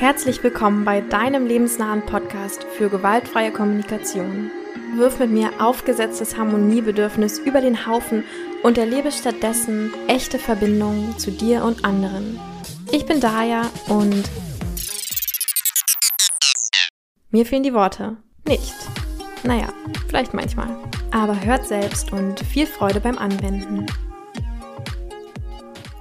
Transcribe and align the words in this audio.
Herzlich 0.00 0.42
willkommen 0.42 0.86
bei 0.86 1.02
deinem 1.02 1.46
lebensnahen 1.46 2.00
Podcast 2.06 2.64
für 2.64 2.88
gewaltfreie 2.88 3.52
Kommunikation. 3.52 4.50
Wirf 4.94 5.18
mit 5.18 5.28
mir 5.28 5.50
aufgesetztes 5.60 6.38
Harmoniebedürfnis 6.38 7.38
über 7.38 7.60
den 7.60 7.86
Haufen 7.86 8.24
und 8.62 8.78
erlebe 8.78 9.12
stattdessen 9.12 9.92
echte 10.08 10.38
Verbindungen 10.38 11.18
zu 11.18 11.30
dir 11.30 11.64
und 11.64 11.84
anderen. 11.84 12.40
Ich 12.90 13.04
bin 13.04 13.20
Daya 13.20 13.70
und 13.88 14.24
mir 17.30 17.44
fehlen 17.44 17.62
die 17.62 17.74
Worte. 17.74 18.16
Nicht. 18.48 18.74
Naja, 19.44 19.70
vielleicht 20.08 20.32
manchmal. 20.32 20.78
Aber 21.10 21.44
hört 21.44 21.66
selbst 21.66 22.10
und 22.10 22.40
viel 22.40 22.66
Freude 22.66 23.00
beim 23.00 23.18
Anwenden. 23.18 23.84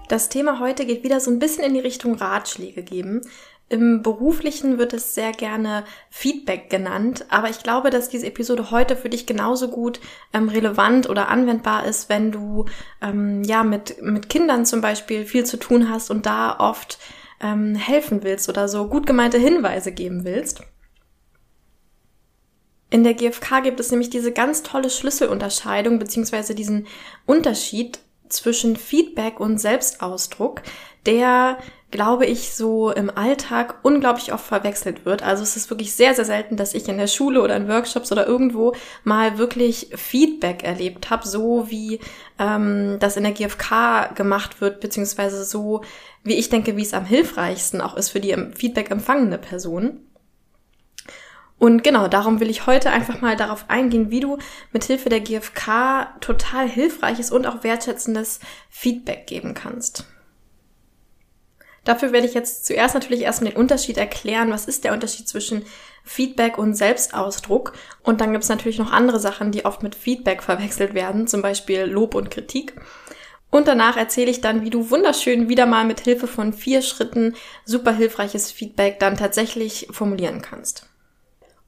Das 0.07 0.29
Thema 0.29 0.59
heute 0.59 0.85
geht 0.87 1.03
wieder 1.03 1.19
so 1.19 1.29
ein 1.29 1.37
bisschen 1.37 1.65
in 1.65 1.75
die 1.75 1.81
Richtung 1.81 2.15
Ratschläge 2.15 2.81
geben. 2.81 3.21
Im 3.69 4.01
beruflichen 4.01 4.79
wird 4.79 4.93
es 4.93 5.13
sehr 5.13 5.31
gerne 5.31 5.83
Feedback 6.09 6.71
genannt, 6.71 7.25
aber 7.29 7.51
ich 7.51 7.61
glaube, 7.61 7.91
dass 7.91 8.09
diese 8.09 8.25
Episode 8.25 8.71
heute 8.71 8.95
für 8.95 9.09
dich 9.09 9.27
genauso 9.27 9.67
gut 9.67 9.99
ähm, 10.33 10.49
relevant 10.49 11.07
oder 11.07 11.29
anwendbar 11.29 11.85
ist, 11.85 12.09
wenn 12.09 12.31
du 12.31 12.65
ähm, 12.99 13.43
ja 13.43 13.63
mit, 13.63 14.01
mit 14.01 14.27
Kindern 14.27 14.65
zum 14.65 14.81
Beispiel 14.81 15.23
viel 15.23 15.45
zu 15.45 15.57
tun 15.57 15.87
hast 15.87 16.09
und 16.09 16.25
da 16.25 16.57
oft 16.59 16.97
ähm, 17.41 17.75
helfen 17.75 18.23
willst 18.23 18.49
oder 18.49 18.67
so 18.67 18.87
gut 18.87 19.05
gemeinte 19.05 19.37
Hinweise 19.37 19.91
geben 19.91 20.25
willst. 20.25 20.61
In 22.89 23.03
der 23.03 23.13
GfK 23.13 23.61
gibt 23.61 23.79
es 23.79 23.91
nämlich 23.91 24.09
diese 24.09 24.31
ganz 24.31 24.63
tolle 24.63 24.89
Schlüsselunterscheidung 24.89 25.99
beziehungsweise 25.99 26.55
diesen 26.55 26.87
Unterschied 27.27 27.99
zwischen 28.29 28.75
Feedback 28.75 29.39
und 29.39 29.59
Selbstausdruck, 29.59 30.63
der, 31.05 31.57
glaube 31.91 32.25
ich, 32.25 32.53
so 32.53 32.91
im 32.91 33.09
Alltag 33.09 33.79
unglaublich 33.81 34.31
oft 34.31 34.45
verwechselt 34.45 35.05
wird. 35.05 35.23
Also 35.23 35.41
es 35.41 35.55
ist 35.55 35.69
wirklich 35.69 35.93
sehr, 35.93 36.13
sehr 36.13 36.25
selten, 36.25 36.55
dass 36.55 36.75
ich 36.75 36.87
in 36.87 36.97
der 36.97 37.07
Schule 37.07 37.41
oder 37.41 37.55
in 37.55 37.67
Workshops 37.67 38.11
oder 38.11 38.27
irgendwo 38.27 38.75
mal 39.03 39.37
wirklich 39.37 39.89
Feedback 39.95 40.63
erlebt 40.63 41.09
habe, 41.09 41.27
so 41.27 41.69
wie 41.69 41.99
ähm, 42.37 42.97
das 42.99 43.17
in 43.17 43.23
der 43.23 43.31
GfK 43.31 44.13
gemacht 44.13 44.61
wird, 44.61 44.81
beziehungsweise 44.81 45.43
so, 45.43 45.81
wie 46.23 46.35
ich 46.35 46.49
denke, 46.49 46.77
wie 46.77 46.83
es 46.83 46.93
am 46.93 47.05
hilfreichsten 47.05 47.81
auch 47.81 47.97
ist 47.97 48.09
für 48.09 48.19
die 48.19 48.35
Feedback 48.55 48.91
empfangende 48.91 49.39
Person. 49.39 50.01
Und 51.57 51.83
genau, 51.83 52.07
darum 52.07 52.39
will 52.39 52.49
ich 52.49 52.67
heute 52.67 52.89
einfach 52.89 53.19
mal 53.19 53.35
darauf 53.35 53.65
eingehen, 53.67 54.11
wie 54.11 54.21
du 54.21 54.37
mit 54.71 54.85
Hilfe 54.85 55.09
der 55.09 55.19
GfK 55.19 56.07
total 56.21 56.69
hilfreiches 56.69 57.31
und 57.31 57.45
auch 57.45 57.63
wertschätzendes 57.63 58.39
Feedback 58.69 59.27
geben 59.27 59.55
kannst. 59.55 60.05
Dafür 61.83 62.11
werde 62.11 62.27
ich 62.27 62.33
jetzt 62.33 62.65
zuerst 62.65 62.93
natürlich 62.93 63.21
erstmal 63.21 63.51
den 63.51 63.59
Unterschied 63.59 63.97
erklären. 63.97 64.51
Was 64.51 64.65
ist 64.65 64.83
der 64.83 64.93
Unterschied 64.93 65.27
zwischen 65.27 65.65
Feedback 66.03 66.57
und 66.57 66.75
Selbstausdruck? 66.75 67.73
Und 68.03 68.21
dann 68.21 68.31
gibt 68.31 68.43
es 68.43 68.49
natürlich 68.49 68.79
noch 68.79 68.91
andere 68.91 69.19
Sachen, 69.19 69.51
die 69.51 69.65
oft 69.65 69.83
mit 69.83 69.95
Feedback 69.95 70.43
verwechselt 70.43 70.93
werden, 70.93 71.27
zum 71.27 71.41
Beispiel 71.41 71.81
Lob 71.83 72.15
und 72.15 72.31
Kritik. 72.31 72.75
Und 73.51 73.67
danach 73.67 73.97
erzähle 73.97 74.29
ich 74.29 74.41
dann, 74.41 74.63
wie 74.63 74.69
du 74.69 74.91
wunderschön 74.91 75.49
wieder 75.49 75.65
mal 75.65 75.85
mit 75.85 76.01
Hilfe 76.01 76.27
von 76.27 76.53
vier 76.53 76.81
Schritten 76.81 77.35
super 77.65 77.93
hilfreiches 77.93 78.51
Feedback 78.51 78.99
dann 78.99 79.17
tatsächlich 79.17 79.87
formulieren 79.91 80.41
kannst. 80.41 80.87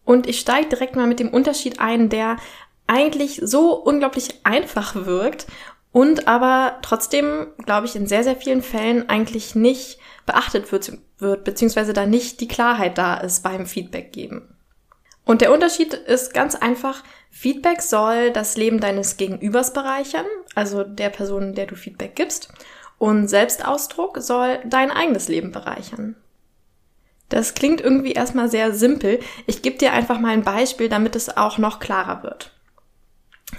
Und 0.06 0.28
ich 0.28 0.40
steige 0.40 0.70
direkt 0.70 0.96
mal 0.96 1.08
mit 1.08 1.20
dem 1.20 1.30
Unterschied 1.30 1.80
ein, 1.80 2.10
der 2.10 2.38
eigentlich 2.86 3.40
so 3.44 3.74
unglaublich 3.74 4.42
einfach 4.44 5.06
wirkt 5.06 5.48
und 5.92 6.28
aber 6.28 6.80
trotzdem, 6.82 7.48
glaube 7.66 7.88
ich, 7.88 7.96
in 7.96 8.08
sehr, 8.08 8.24
sehr 8.24 8.36
vielen 8.36 8.62
Fällen 8.62 9.10
eigentlich 9.10 9.56
nicht 9.56 10.00
beachtet 10.32 10.72
wird, 10.72 10.94
wird, 11.18 11.44
beziehungsweise 11.44 11.94
da 11.94 12.06
nicht 12.06 12.40
die 12.40 12.48
Klarheit 12.48 12.98
da 12.98 13.16
ist 13.16 13.44
beim 13.44 13.66
Feedback 13.66 14.14
geben. 14.14 14.56
Und 15.26 15.42
der 15.42 15.52
Unterschied 15.52 15.94
ist 15.94 16.34
ganz 16.34 16.56
einfach, 16.56 17.04
Feedback 17.30 17.82
soll 17.82 18.32
das 18.32 18.58
Leben 18.58 18.80
deines 18.80 19.18
Gegenübers 19.18 19.74
bereichern, 19.74 20.26
also 20.56 20.84
der 20.84 21.10
Person, 21.10 21.54
der 21.54 21.66
du 21.66 21.76
Feedback 21.76 22.16
gibst, 22.16 22.50
und 22.98 23.28
Selbstausdruck 23.28 24.20
soll 24.20 24.60
dein 24.66 24.92
eigenes 24.92 25.28
Leben 25.28 25.52
bereichern. 25.52 26.16
Das 27.30 27.54
klingt 27.54 27.82
irgendwie 27.82 28.12
erstmal 28.12 28.50
sehr 28.50 28.74
simpel. 28.74 29.20
Ich 29.48 29.62
gebe 29.62 29.78
dir 29.78 29.94
einfach 29.94 30.20
mal 30.20 30.34
ein 30.34 30.44
Beispiel, 30.44 30.90
damit 30.90 31.16
es 31.16 31.36
auch 31.36 31.58
noch 31.58 31.80
klarer 31.80 32.24
wird. 32.24 32.52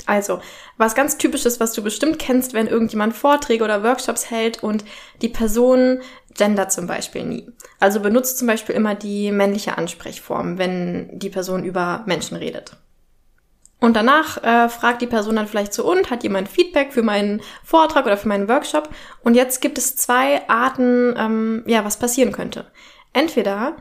Also, 0.07 0.41
was 0.77 0.95
ganz 0.95 1.19
typisches, 1.19 1.61
was 1.61 1.73
du 1.73 1.83
bestimmt 1.83 2.19
kennst, 2.19 2.55
wenn 2.55 2.67
irgendjemand 2.67 3.15
Vorträge 3.15 3.65
oder 3.65 3.83
Workshops 3.83 4.31
hält 4.31 4.63
und 4.63 4.85
die 5.21 5.29
Person 5.29 6.01
gender 6.35 6.69
zum 6.69 6.87
Beispiel 6.87 7.25
nie. 7.25 7.49
Also 7.79 8.01
benutzt 8.01 8.39
zum 8.39 8.47
Beispiel 8.47 8.75
immer 8.75 8.95
die 8.95 9.31
männliche 9.33 9.79
Ansprechform, 9.79 10.59
wenn 10.59 11.19
die 11.19 11.31
Person 11.31 11.65
über 11.65 12.03
Menschen 12.07 12.37
redet. 12.37 12.77
Und 13.83 13.97
danach 13.97 14.43
äh, 14.45 14.69
fragt 14.69 15.03
die 15.03 15.09
Person 15.09 15.35
dann 15.35 15.49
vielleicht 15.49 15.75
so, 15.75 15.91
und 15.91 16.09
hat 16.09 16.23
jemand 16.23 16.49
Feedback 16.49 16.93
für 16.93 17.03
meinen 17.03 17.43
Vortrag 17.65 18.07
oder 18.07 18.17
für 18.17 18.29
meinen 18.29 18.49
Workshop? 18.49 18.89
Und 19.25 19.35
jetzt 19.35 19.61
gibt 19.61 19.77
es 19.77 19.97
zwei 19.97 20.49
Arten, 20.49 21.17
ähm, 21.19 21.65
ja, 21.67 21.85
was 21.85 21.99
passieren 21.99 22.31
könnte. 22.31 22.67
Entweder 23.13 23.77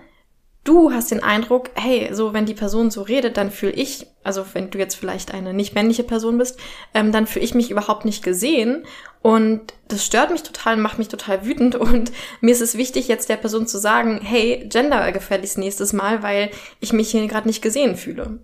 du 0.63 0.91
hast 0.91 1.11
den 1.11 1.23
Eindruck, 1.23 1.69
hey, 1.73 2.09
so 2.13 2.33
wenn 2.33 2.45
die 2.45 2.53
Person 2.53 2.91
so 2.91 3.01
redet, 3.01 3.37
dann 3.37 3.51
fühle 3.51 3.73
ich, 3.73 4.07
also 4.23 4.45
wenn 4.53 4.69
du 4.69 4.77
jetzt 4.77 4.95
vielleicht 4.95 5.33
eine 5.33 5.53
nicht 5.53 5.73
männliche 5.73 6.03
Person 6.03 6.37
bist, 6.37 6.59
ähm, 6.93 7.11
dann 7.11 7.27
fühle 7.27 7.45
ich 7.45 7.55
mich 7.55 7.71
überhaupt 7.71 8.05
nicht 8.05 8.23
gesehen 8.23 8.85
und 9.21 9.73
das 9.87 10.05
stört 10.05 10.31
mich 10.31 10.43
total, 10.43 10.77
macht 10.77 10.99
mich 10.99 11.07
total 11.07 11.45
wütend 11.45 11.75
und 11.75 12.11
mir 12.41 12.51
ist 12.51 12.61
es 12.61 12.77
wichtig, 12.77 13.07
jetzt 13.07 13.29
der 13.29 13.37
Person 13.37 13.67
zu 13.67 13.79
sagen, 13.79 14.21
hey, 14.21 14.67
Gender 14.69 15.11
gefälligst 15.11 15.57
nächstes 15.57 15.93
Mal, 15.93 16.21
weil 16.21 16.51
ich 16.79 16.93
mich 16.93 17.11
hier 17.11 17.25
gerade 17.27 17.47
nicht 17.47 17.61
gesehen 17.61 17.95
fühle. 17.95 18.39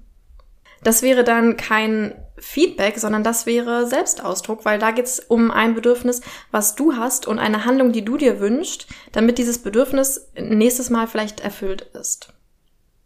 Das 0.83 1.01
wäre 1.01 1.23
dann 1.23 1.57
kein 1.57 2.13
Feedback, 2.39 2.99
sondern 2.99 3.23
das 3.23 3.45
wäre 3.45 3.87
Selbstausdruck, 3.87 4.63
weil 4.63 4.77
da 4.77 4.91
geht 4.91 5.05
es 5.05 5.19
um 5.19 5.49
ein 5.49 5.73
Bedürfnis, 5.73 6.21
was 6.51 6.75
du 6.75 6.95
hast 6.95 7.27
und 7.27 7.39
eine 7.39 7.65
Handlung, 7.65 7.91
die 7.91 8.05
du 8.05 8.17
dir 8.17 8.39
wünschst, 8.39 8.87
damit 9.11 9.37
dieses 9.37 9.59
Bedürfnis 9.59 10.29
nächstes 10.35 10.89
Mal 10.89 11.07
vielleicht 11.07 11.39
erfüllt 11.39 11.81
ist. 11.93 12.33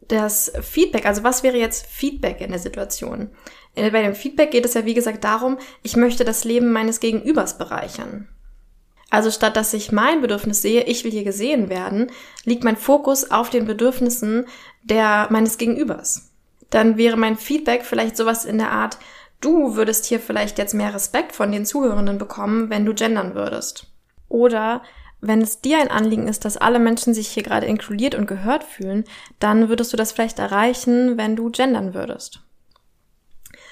Das 0.02 0.52
Feedback, 0.62 1.06
also 1.06 1.24
was 1.24 1.44
wäre 1.44 1.58
jetzt 1.58 1.86
Feedback 1.86 2.42
in 2.42 2.50
der 2.50 2.59
Situation? 2.59 3.30
Äh, 3.76 3.92
bei 3.92 4.02
dem 4.02 4.16
Feedback 4.16 4.52
geht 4.52 4.66
es 4.66 4.74
ja 4.74 4.86
wie 4.86 4.94
gesagt 4.94 5.24
darum, 5.24 5.58
ich 5.84 5.96
möchte 5.96 6.26
das 6.26 6.44
Leben 6.44 6.74
meines 6.74 7.00
Gegenübers 7.00 7.58
bereichern. 7.58 8.28
Also 9.09 9.32
statt 9.32 9.56
dass 9.56 9.74
ich 9.74 9.94
mein 9.94 10.20
Bedürfnis 10.20 10.62
sehe, 10.62 10.84
ich 10.84 11.06
will 11.06 11.12
hier 11.12 11.24
gesehen 11.24 11.70
werden, 11.70 12.12
liegt 12.44 12.66
mein 12.66 12.78
Fokus 12.78 13.32
auf 13.32 13.50
den 13.50 13.66
Bedürfnissen 13.66 14.46
der 14.84 15.28
meines 15.30 15.58
Gegenübers 15.58 16.31
dann 16.72 16.98
wäre 16.98 17.18
mein 17.18 17.38
Feedback 17.38 17.86
vielleicht 17.86 18.18
sowas 18.18 18.46
in 18.46 18.58
der 18.58 18.72
Art, 18.72 18.98
du 19.40 19.76
würdest 19.76 20.06
hier 20.06 20.20
vielleicht 20.20 20.58
jetzt 20.58 20.74
mehr 20.74 20.94
Respekt 20.94 21.34
von 21.34 21.52
den 21.52 21.66
Zuhörenden 21.66 22.18
bekommen, 22.18 22.70
wenn 22.70 22.86
du 22.86 22.96
gendern 22.96 23.36
würdest. 23.36 23.88
Oder 24.28 24.82
wenn 25.20 25.42
es 25.42 25.62
dir 25.62 25.80
ein 25.80 25.92
Anliegen 25.92 26.28
ist, 26.28 26.46
dass 26.46 26.58
alle 26.58 26.80
Menschen 26.80 27.14
sich 27.14 27.28
hier 27.28 27.44
gerade 27.44 27.68
inkludiert 27.68 28.16
und 28.16 28.26
gehört 28.26 28.64
fühlen, 28.64 29.04
dann 29.40 29.70
würdest 29.70 29.94
du 29.94 29.98
das 29.98 30.12
vielleicht 30.12 30.40
erreichen, 30.40 31.18
wenn 31.18 31.36
du 31.36 31.52
gendern 31.52 31.94
würdest. 31.94 32.42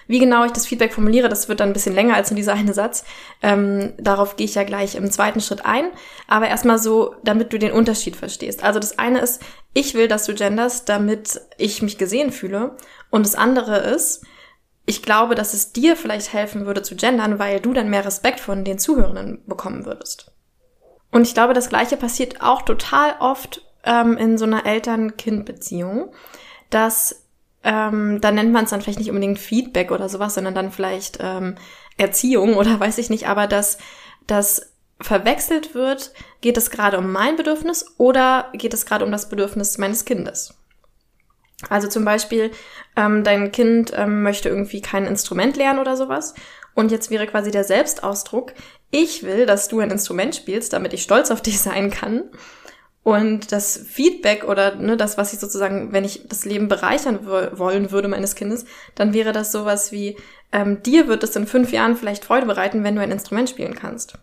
Wie 0.09 0.17
genau 0.17 0.43
ich 0.43 0.51
das 0.51 0.65
Feedback 0.65 0.91
formuliere, 0.91 1.29
das 1.29 1.49
wird 1.49 1.59
dann 1.59 1.69
ein 1.69 1.73
bisschen 1.73 1.93
länger 1.93 2.15
als 2.15 2.31
nur 2.31 2.35
dieser 2.35 2.55
eine 2.55 2.73
Satz. 2.73 3.03
Ähm, 3.43 3.93
darauf 3.99 4.37
gehe 4.37 4.45
ich 4.45 4.55
ja 4.55 4.63
gleich 4.63 4.95
im 4.95 5.11
zweiten 5.11 5.39
Schritt 5.39 5.65
ein. 5.65 5.91
Aber 6.27 6.47
erstmal 6.47 6.79
so, 6.79 7.13
damit 7.23 7.53
du 7.53 7.59
den 7.59 7.71
Unterschied 7.71 8.15
verstehst. 8.15 8.63
Also 8.63 8.79
das 8.79 8.97
eine 8.97 9.19
ist, 9.19 9.39
ich 9.71 9.93
will, 9.93 10.07
dass 10.07 10.25
du 10.25 10.33
genders, 10.33 10.83
damit 10.83 11.39
ich 11.59 11.83
mich 11.83 11.99
gesehen 11.99 12.31
fühle. 12.31 12.75
Und 13.11 13.23
das 13.23 13.35
andere 13.35 13.77
ist, 13.77 14.25
ich 14.87 15.03
glaube, 15.03 15.35
dass 15.35 15.53
es 15.53 15.73
dir 15.73 15.95
vielleicht 15.95 16.33
helfen 16.33 16.65
würde 16.65 16.81
zu 16.81 16.95
gendern, 16.95 17.37
weil 17.37 17.59
du 17.59 17.73
dann 17.73 17.91
mehr 17.91 18.03
Respekt 18.03 18.39
von 18.39 18.65
den 18.65 18.79
Zuhörenden 18.79 19.43
bekommen 19.45 19.85
würdest. 19.85 20.31
Und 21.11 21.21
ich 21.21 21.35
glaube, 21.35 21.53
das 21.53 21.69
Gleiche 21.69 21.97
passiert 21.97 22.41
auch 22.41 22.63
total 22.63 23.13
oft 23.19 23.61
ähm, 23.83 24.17
in 24.17 24.39
so 24.39 24.45
einer 24.45 24.65
Eltern-Kind-Beziehung, 24.65 26.11
dass 26.71 27.28
ähm, 27.63 28.21
dann 28.21 28.35
nennt 28.35 28.51
man 28.51 28.65
es 28.65 28.69
dann 28.69 28.81
vielleicht 28.81 28.99
nicht 28.99 29.09
unbedingt 29.09 29.39
Feedback 29.39 29.91
oder 29.91 30.09
sowas, 30.09 30.35
sondern 30.35 30.55
dann 30.55 30.71
vielleicht 30.71 31.17
ähm, 31.21 31.55
Erziehung 31.97 32.55
oder 32.55 32.79
weiß 32.79 32.97
ich 32.97 33.09
nicht, 33.09 33.27
aber 33.27 33.47
dass 33.47 33.77
das 34.27 34.73
verwechselt 35.01 35.73
wird, 35.73 36.11
geht 36.41 36.57
es 36.57 36.71
gerade 36.71 36.97
um 36.97 37.11
mein 37.11 37.35
Bedürfnis 37.35 37.85
oder 37.97 38.49
geht 38.53 38.73
es 38.73 38.85
gerade 38.85 39.05
um 39.05 39.11
das 39.11 39.29
Bedürfnis 39.29 39.77
meines 39.77 40.05
Kindes. 40.05 40.55
Also 41.69 41.87
zum 41.89 42.05
Beispiel, 42.05 42.51
ähm, 42.95 43.23
dein 43.23 43.51
Kind 43.51 43.91
ähm, 43.95 44.23
möchte 44.23 44.47
irgendwie 44.47 44.81
kein 44.81 45.05
Instrument 45.05 45.57
lernen 45.57 45.79
oder 45.79 45.97
sowas. 45.97 46.33
Und 46.73 46.91
jetzt 46.91 47.09
wäre 47.09 47.27
quasi 47.27 47.51
der 47.51 47.65
Selbstausdruck, 47.65 48.53
ich 48.91 49.23
will, 49.23 49.45
dass 49.45 49.67
du 49.67 49.79
ein 49.79 49.91
Instrument 49.91 50.35
spielst, 50.35 50.71
damit 50.71 50.93
ich 50.93 51.03
stolz 51.03 51.31
auf 51.31 51.41
dich 51.41 51.59
sein 51.59 51.91
kann. 51.91 52.23
Und 53.03 53.51
das 53.51 53.77
Feedback 53.77 54.43
oder 54.43 54.75
ne, 54.75 54.97
das, 54.97 55.17
was 55.17 55.33
ich 55.33 55.39
sozusagen, 55.39 55.93
wenn 55.93 56.03
ich 56.03 56.27
das 56.27 56.45
Leben 56.45 56.67
bereichern 56.67 57.25
wollen 57.25 57.91
würde 57.91 58.07
meines 58.07 58.35
Kindes, 58.35 58.65
dann 58.95 59.13
wäre 59.13 59.31
das 59.31 59.51
sowas 59.51 59.91
wie, 59.91 60.17
ähm, 60.51 60.83
dir 60.83 61.07
wird 61.07 61.23
es 61.23 61.35
in 61.35 61.47
fünf 61.47 61.71
Jahren 61.71 61.95
vielleicht 61.95 62.25
Freude 62.25 62.45
bereiten, 62.45 62.83
wenn 62.83 62.95
du 62.95 63.01
ein 63.01 63.11
Instrument 63.11 63.49
spielen 63.49 63.73
kannst. 63.73 64.17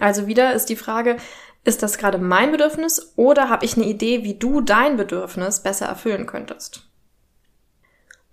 Also 0.00 0.26
wieder 0.26 0.54
ist 0.54 0.66
die 0.66 0.76
Frage, 0.76 1.16
ist 1.64 1.82
das 1.82 1.98
gerade 1.98 2.18
mein 2.18 2.50
Bedürfnis 2.50 3.12
oder 3.16 3.48
habe 3.48 3.64
ich 3.64 3.76
eine 3.76 3.86
Idee, 3.86 4.24
wie 4.24 4.34
du 4.34 4.60
dein 4.60 4.96
Bedürfnis 4.96 5.62
besser 5.62 5.86
erfüllen 5.86 6.26
könntest? 6.26 6.87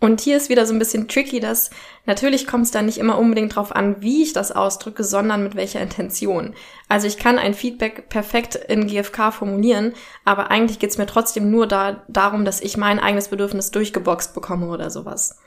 Und 0.06 0.22
hier 0.22 0.38
ist 0.38 0.50
wieder 0.50 0.68
so 0.68 0.74
ein 0.74 0.78
bisschen 0.78 1.08
tricky, 1.08 1.40
dass 1.40 1.72
natürlich 2.06 2.46
kommt 2.46 2.66
es 2.66 2.72
dann 2.72 2.86
nicht 2.86 3.00
immer 3.00 3.18
unbedingt 3.18 3.56
drauf 3.56 3.76
an, 3.76 4.04
wie 4.04 4.22
ich 4.22 4.34
das 4.34 4.52
ausdrücke, 4.52 5.04
sondern 5.04 5.42
mit 5.42 5.56
welcher 5.56 5.82
Intention. 5.82 6.54
Also 6.88 7.08
ich 7.08 7.18
kann 7.18 7.40
ein 7.40 7.56
Feedback 7.56 8.08
perfekt 8.08 8.54
in 8.54 8.86
GFK 8.86 9.32
formulieren, 9.34 9.94
aber 10.24 10.52
eigentlich 10.52 10.78
geht 10.78 10.92
es 10.92 11.00
mir 11.00 11.08
trotzdem 11.08 11.50
nur 11.50 11.66
da, 11.66 12.04
darum, 12.08 12.46
dass 12.46 12.62
ich 12.62 12.78
mein 12.78 13.00
eigenes 13.00 13.30
Bedürfnis 13.30 13.72
durchgeboxt 13.72 14.36
bekomme 14.36 14.68
oder 14.68 14.92
sowas. 14.92 15.40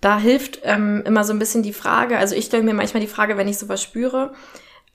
Da 0.00 0.16
hilft 0.16 0.60
ähm, 0.62 1.02
immer 1.04 1.24
so 1.24 1.32
ein 1.32 1.40
bisschen 1.40 1.64
die 1.64 1.72
Frage, 1.72 2.18
also 2.18 2.36
ich 2.36 2.44
stelle 2.44 2.62
mir 2.62 2.72
manchmal 2.72 3.00
die 3.00 3.08
Frage, 3.08 3.36
wenn 3.36 3.48
ich 3.48 3.58
sowas 3.58 3.82
spüre, 3.82 4.32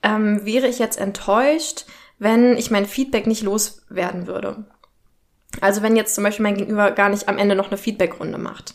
ähm, 0.02 0.46
wäre 0.46 0.66
ich 0.66 0.78
jetzt 0.78 0.98
enttäuscht, 0.98 1.84
wenn 2.18 2.56
ich 2.56 2.70
mein 2.70 2.86
Feedback 2.86 3.26
nicht 3.26 3.42
loswerden 3.42 4.26
würde. 4.26 4.64
Also 5.60 5.82
wenn 5.82 5.96
jetzt 5.96 6.14
zum 6.14 6.24
Beispiel 6.24 6.44
mein 6.44 6.56
Gegenüber 6.56 6.90
gar 6.90 7.08
nicht 7.08 7.28
am 7.28 7.38
Ende 7.38 7.54
noch 7.54 7.68
eine 7.68 7.78
Feedbackrunde 7.78 8.38
macht. 8.38 8.74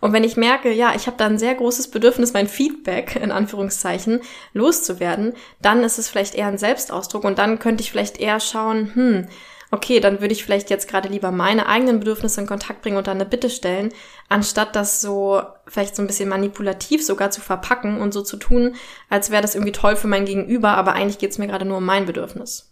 Und 0.00 0.12
wenn 0.12 0.24
ich 0.24 0.36
merke, 0.36 0.70
ja, 0.70 0.92
ich 0.94 1.06
habe 1.06 1.16
da 1.16 1.26
ein 1.26 1.38
sehr 1.38 1.54
großes 1.54 1.90
Bedürfnis, 1.90 2.32
mein 2.32 2.46
Feedback 2.46 3.16
in 3.16 3.32
Anführungszeichen 3.32 4.20
loszuwerden, 4.52 5.34
dann 5.60 5.82
ist 5.82 5.98
es 5.98 6.08
vielleicht 6.08 6.34
eher 6.34 6.46
ein 6.46 6.58
Selbstausdruck 6.58 7.24
und 7.24 7.38
dann 7.38 7.58
könnte 7.58 7.82
ich 7.82 7.90
vielleicht 7.90 8.20
eher 8.20 8.38
schauen, 8.38 8.94
hm, 8.94 9.28
okay, 9.70 10.00
dann 10.00 10.20
würde 10.20 10.32
ich 10.32 10.44
vielleicht 10.44 10.70
jetzt 10.70 10.88
gerade 10.88 11.08
lieber 11.08 11.30
meine 11.30 11.66
eigenen 11.66 11.98
Bedürfnisse 11.98 12.40
in 12.40 12.46
Kontakt 12.46 12.82
bringen 12.82 12.96
und 12.96 13.06
dann 13.06 13.18
eine 13.18 13.28
Bitte 13.28 13.50
stellen, 13.50 13.90
anstatt 14.28 14.76
das 14.76 15.00
so 15.00 15.42
vielleicht 15.66 15.96
so 15.96 16.02
ein 16.02 16.06
bisschen 16.06 16.28
manipulativ 16.28 17.04
sogar 17.04 17.30
zu 17.30 17.40
verpacken 17.40 18.00
und 18.00 18.12
so 18.14 18.22
zu 18.22 18.36
tun, 18.36 18.76
als 19.10 19.30
wäre 19.30 19.42
das 19.42 19.54
irgendwie 19.56 19.72
toll 19.72 19.96
für 19.96 20.08
mein 20.08 20.24
Gegenüber, 20.24 20.70
aber 20.70 20.92
eigentlich 20.92 21.18
geht 21.18 21.32
es 21.32 21.38
mir 21.38 21.48
gerade 21.48 21.64
nur 21.64 21.78
um 21.78 21.84
mein 21.84 22.06
Bedürfnis. 22.06 22.67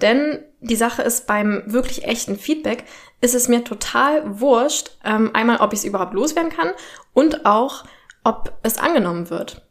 Denn 0.00 0.44
die 0.60 0.76
Sache 0.76 1.02
ist, 1.02 1.26
beim 1.26 1.62
wirklich 1.66 2.04
echten 2.04 2.36
Feedback 2.36 2.84
ist 3.20 3.34
es 3.34 3.48
mir 3.48 3.64
total 3.64 4.40
wurscht, 4.40 4.92
ähm, 5.04 5.30
einmal, 5.34 5.58
ob 5.58 5.72
ich 5.72 5.80
es 5.80 5.84
überhaupt 5.84 6.14
loswerden 6.14 6.52
kann 6.52 6.72
und 7.14 7.46
auch, 7.46 7.84
ob 8.24 8.52
es 8.62 8.78
angenommen 8.78 9.30
wird. 9.30 9.62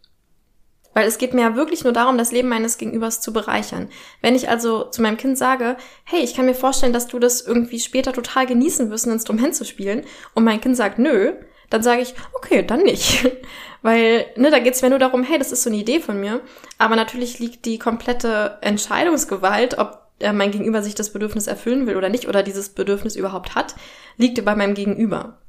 Weil 0.93 1.07
es 1.07 1.19
geht 1.19 1.33
mir 1.33 1.41
ja 1.41 1.55
wirklich 1.55 1.83
nur 1.83 1.93
darum, 1.93 2.17
das 2.17 2.31
Leben 2.31 2.49
meines 2.49 2.79
Gegenübers 2.79 3.21
zu 3.21 3.31
bereichern. 3.31 3.89
Wenn 4.21 4.35
ich 4.35 4.49
also 4.49 4.85
zu 4.85 5.01
meinem 5.01 5.17
Kind 5.17 5.37
sage, 5.37 5.77
hey, 6.03 6.21
ich 6.21 6.33
kann 6.33 6.47
mir 6.47 6.55
vorstellen, 6.55 6.91
dass 6.91 7.07
du 7.07 7.19
das 7.19 7.41
irgendwie 7.41 7.79
später 7.79 8.13
total 8.13 8.47
genießen 8.47 8.89
wirst, 8.89 9.05
ein 9.05 9.13
Instrument 9.13 9.53
zu 9.53 9.63
spielen, 9.63 10.05
und 10.33 10.43
mein 10.43 10.59
Kind 10.59 10.75
sagt 10.75 10.97
nö, 10.97 11.33
dann 11.69 11.83
sage 11.83 12.01
ich, 12.01 12.15
okay, 12.33 12.65
dann 12.65 12.81
nicht. 12.81 13.29
Weil, 13.83 14.25
ne, 14.37 14.49
da 14.49 14.59
geht 14.59 14.73
es 14.73 14.81
mir 14.81 14.89
nur 14.89 14.97
darum, 14.99 15.23
hey, 15.23 15.37
das 15.37 15.51
ist 15.51 15.63
so 15.63 15.69
eine 15.69 15.77
Idee 15.77 15.99
von 15.99 16.19
mir. 16.19 16.41
Aber 16.79 16.95
natürlich 16.95 17.37
liegt 17.37 17.65
die 17.65 17.77
komplette 17.77 18.57
Entscheidungsgewalt, 18.61 19.77
ob 19.77 20.06
äh, 20.19 20.33
mein 20.33 20.51
Gegenüber 20.51 20.81
sich 20.81 20.95
das 20.95 21.13
Bedürfnis 21.13 21.47
erfüllen 21.47 21.87
will 21.87 21.97
oder 21.97 22.09
nicht 22.09 22.27
oder 22.27 22.43
dieses 22.43 22.69
Bedürfnis 22.69 23.15
überhaupt 23.15 23.55
hat, 23.55 23.75
liegt 24.17 24.43
bei 24.43 24.55
meinem 24.55 24.73
Gegenüber. 24.73 25.39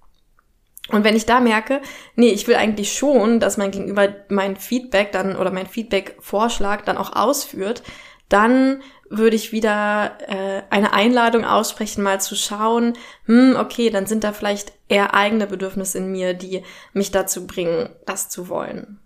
Und 0.91 1.05
wenn 1.05 1.17
ich 1.17 1.27
da 1.27 1.41
merke, 1.41 1.83
nee, 2.17 2.31
ich 2.31 2.47
will 2.49 2.55
eigentlich 2.55 2.93
schon, 2.97 3.41
dass 3.41 3.59
mein 3.59 3.71
Gegenüber 3.71 4.09
mein 4.29 4.57
Feedback 4.57 5.13
dann 5.13 5.37
oder 5.37 5.51
mein 5.51 5.67
Feedback-Vorschlag 5.67 6.83
dann 6.83 6.97
auch 6.97 7.15
ausführt, 7.15 7.83
dann 8.29 8.83
würde 9.11 9.37
ich 9.37 9.53
wieder 9.53 10.19
äh, 10.27 10.63
eine 10.71 10.93
Einladung 10.93 11.45
aussprechen, 11.45 12.03
mal 12.03 12.21
zu 12.21 12.37
schauen, 12.37 12.95
hm, 13.25 13.57
okay, 13.59 13.91
dann 13.91 14.07
sind 14.07 14.25
da 14.25 14.33
vielleicht 14.33 14.73
eher 14.89 15.15
eigene 15.15 15.47
Bedürfnisse 15.47 15.99
in 15.99 16.11
mir, 16.13 16.35
die 16.35 16.63
mich 16.93 17.11
dazu 17.11 17.47
bringen, 17.47 17.91
das 18.07 18.29
zu 18.29 18.49
wollen. 18.49 18.99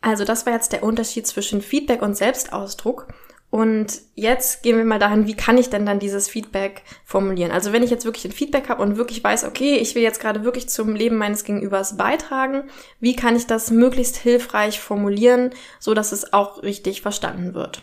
Also 0.00 0.24
das 0.24 0.46
war 0.46 0.52
jetzt 0.52 0.72
der 0.72 0.82
Unterschied 0.82 1.26
zwischen 1.26 1.60
Feedback 1.60 2.02
und 2.02 2.16
Selbstausdruck. 2.16 3.08
Und 3.50 4.00
jetzt 4.14 4.62
gehen 4.62 4.76
wir 4.76 4.84
mal 4.84 5.00
dahin, 5.00 5.26
wie 5.26 5.34
kann 5.34 5.58
ich 5.58 5.70
denn 5.70 5.84
dann 5.84 5.98
dieses 5.98 6.28
Feedback 6.28 6.82
formulieren? 7.04 7.50
Also 7.50 7.72
wenn 7.72 7.82
ich 7.82 7.90
jetzt 7.90 8.04
wirklich 8.04 8.24
ein 8.24 8.32
Feedback 8.32 8.68
habe 8.68 8.80
und 8.80 8.96
wirklich 8.96 9.22
weiß, 9.24 9.44
okay, 9.44 9.76
ich 9.76 9.96
will 9.96 10.02
jetzt 10.02 10.20
gerade 10.20 10.44
wirklich 10.44 10.68
zum 10.68 10.94
Leben 10.94 11.16
meines 11.16 11.42
Gegenübers 11.42 11.96
beitragen, 11.96 12.64
wie 13.00 13.16
kann 13.16 13.34
ich 13.34 13.48
das 13.48 13.72
möglichst 13.72 14.16
hilfreich 14.16 14.78
formulieren, 14.78 15.50
so 15.80 15.94
dass 15.94 16.12
es 16.12 16.32
auch 16.32 16.62
richtig 16.62 17.02
verstanden 17.02 17.54
wird? 17.54 17.82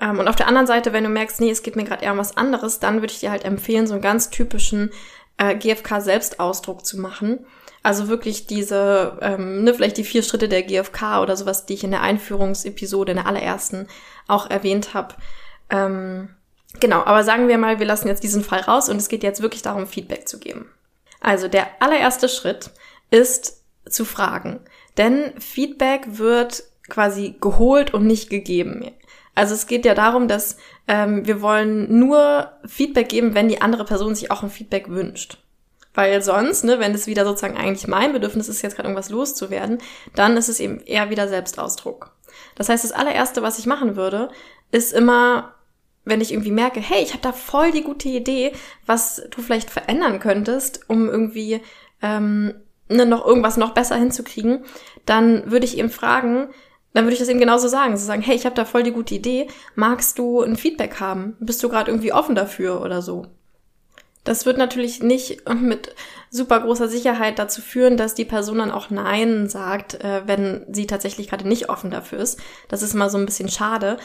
Ähm, 0.00 0.18
und 0.18 0.28
auf 0.28 0.36
der 0.36 0.48
anderen 0.48 0.66
Seite, 0.66 0.94
wenn 0.94 1.04
du 1.04 1.10
merkst, 1.10 1.40
nee, 1.40 1.50
es 1.50 1.62
geht 1.62 1.76
mir 1.76 1.84
gerade 1.84 2.02
eher 2.02 2.12
um 2.12 2.18
was 2.18 2.38
anderes, 2.38 2.80
dann 2.80 3.02
würde 3.02 3.12
ich 3.12 3.20
dir 3.20 3.30
halt 3.30 3.44
empfehlen, 3.44 3.86
so 3.86 3.94
einen 3.94 4.02
ganz 4.02 4.30
typischen 4.30 4.90
äh, 5.38 5.54
GFK-Selbstausdruck 5.54 6.84
zu 6.84 6.98
machen. 6.98 7.46
Also 7.82 8.08
wirklich 8.08 8.46
diese, 8.46 9.18
ähm, 9.20 9.62
ne, 9.62 9.72
vielleicht 9.72 9.96
die 9.96 10.04
vier 10.04 10.22
Schritte 10.22 10.48
der 10.48 10.62
GFK 10.62 11.22
oder 11.22 11.36
sowas, 11.36 11.66
die 11.66 11.74
ich 11.74 11.84
in 11.84 11.92
der 11.92 12.02
Einführungsepisode, 12.02 13.12
in 13.12 13.18
der 13.18 13.26
allerersten 13.26 13.86
auch 14.26 14.50
erwähnt 14.50 14.92
habe. 14.92 15.14
Ähm, 15.70 16.30
genau, 16.80 17.04
aber 17.04 17.22
sagen 17.22 17.46
wir 17.46 17.58
mal, 17.58 17.78
wir 17.78 17.86
lassen 17.86 18.08
jetzt 18.08 18.24
diesen 18.24 18.42
Fall 18.42 18.60
raus 18.60 18.88
und 18.88 18.96
es 18.96 19.08
geht 19.08 19.22
jetzt 19.22 19.40
wirklich 19.40 19.62
darum, 19.62 19.86
Feedback 19.86 20.26
zu 20.26 20.38
geben. 20.40 20.68
Also 21.20 21.48
der 21.48 21.68
allererste 21.80 22.28
Schritt 22.28 22.70
ist 23.10 23.62
zu 23.88 24.04
fragen. 24.04 24.60
Denn 24.96 25.32
Feedback 25.38 26.18
wird 26.18 26.64
quasi 26.88 27.36
geholt 27.40 27.94
und 27.94 28.06
nicht 28.06 28.30
gegeben. 28.30 28.90
Also 29.36 29.54
es 29.54 29.66
geht 29.66 29.84
ja 29.84 29.94
darum, 29.94 30.28
dass 30.28 30.56
ähm, 30.88 31.26
wir 31.26 31.42
wollen 31.42 31.98
nur 31.98 32.50
Feedback 32.66 33.10
geben, 33.10 33.34
wenn 33.34 33.48
die 33.48 33.60
andere 33.60 33.84
Person 33.84 34.14
sich 34.14 34.30
auch 34.30 34.42
ein 34.42 34.50
Feedback 34.50 34.88
wünscht. 34.88 35.38
Weil 35.94 36.22
sonst, 36.22 36.64
ne, 36.64 36.80
wenn 36.80 36.94
es 36.94 37.06
wieder 37.06 37.24
sozusagen 37.24 37.56
eigentlich 37.56 37.86
mein 37.86 38.12
Bedürfnis 38.14 38.48
ist, 38.48 38.62
jetzt 38.62 38.76
gerade 38.76 38.88
irgendwas 38.88 39.10
loszuwerden, 39.10 39.78
dann 40.14 40.36
ist 40.36 40.48
es 40.48 40.58
eben 40.58 40.80
eher 40.80 41.10
wieder 41.10 41.28
Selbstausdruck. 41.28 42.12
Das 42.54 42.70
heißt, 42.70 42.82
das 42.82 42.92
allererste, 42.92 43.42
was 43.42 43.58
ich 43.58 43.66
machen 43.66 43.94
würde, 43.94 44.30
ist 44.72 44.94
immer, 44.94 45.54
wenn 46.04 46.22
ich 46.22 46.32
irgendwie 46.32 46.50
merke, 46.50 46.80
hey, 46.80 47.02
ich 47.02 47.12
habe 47.12 47.22
da 47.22 47.32
voll 47.32 47.72
die 47.72 47.82
gute 47.82 48.08
Idee, 48.08 48.52
was 48.86 49.22
du 49.30 49.42
vielleicht 49.42 49.68
verändern 49.68 50.18
könntest, 50.18 50.88
um 50.88 51.10
irgendwie 51.10 51.60
ähm, 52.00 52.54
ne, 52.88 53.04
noch 53.04 53.26
irgendwas 53.26 53.58
noch 53.58 53.74
besser 53.74 53.96
hinzukriegen, 53.96 54.64
dann 55.04 55.50
würde 55.50 55.66
ich 55.66 55.76
eben 55.76 55.90
fragen, 55.90 56.48
dann 56.96 57.04
würde 57.04 57.14
ich 57.14 57.20
das 57.20 57.28
eben 57.28 57.40
genauso 57.40 57.68
sagen, 57.68 57.96
so 57.96 58.06
sagen, 58.06 58.22
hey, 58.22 58.34
ich 58.34 58.46
habe 58.46 58.54
da 58.54 58.64
voll 58.64 58.82
die 58.82 58.92
gute 58.92 59.14
Idee, 59.14 59.48
magst 59.74 60.18
du 60.18 60.40
ein 60.40 60.56
Feedback 60.56 60.98
haben? 60.98 61.36
Bist 61.40 61.62
du 61.62 61.68
gerade 61.68 61.90
irgendwie 61.90 62.12
offen 62.12 62.34
dafür 62.34 62.80
oder 62.80 63.02
so? 63.02 63.26
Das 64.24 64.44
wird 64.44 64.58
natürlich 64.58 65.02
nicht 65.02 65.48
mit 65.60 65.94
super 66.30 66.60
großer 66.60 66.88
Sicherheit 66.88 67.38
dazu 67.38 67.62
führen, 67.62 67.96
dass 67.96 68.14
die 68.14 68.24
Person 68.24 68.58
dann 68.58 68.70
auch 68.70 68.90
Nein 68.90 69.48
sagt, 69.48 70.02
äh, 70.02 70.22
wenn 70.26 70.66
sie 70.70 70.86
tatsächlich 70.86 71.28
gerade 71.28 71.46
nicht 71.46 71.68
offen 71.68 71.90
dafür 71.90 72.18
ist. 72.18 72.40
Das 72.68 72.82
ist 72.82 72.94
immer 72.94 73.08
so 73.08 73.18
ein 73.18 73.26
bisschen 73.26 73.48
schade. 73.48 73.98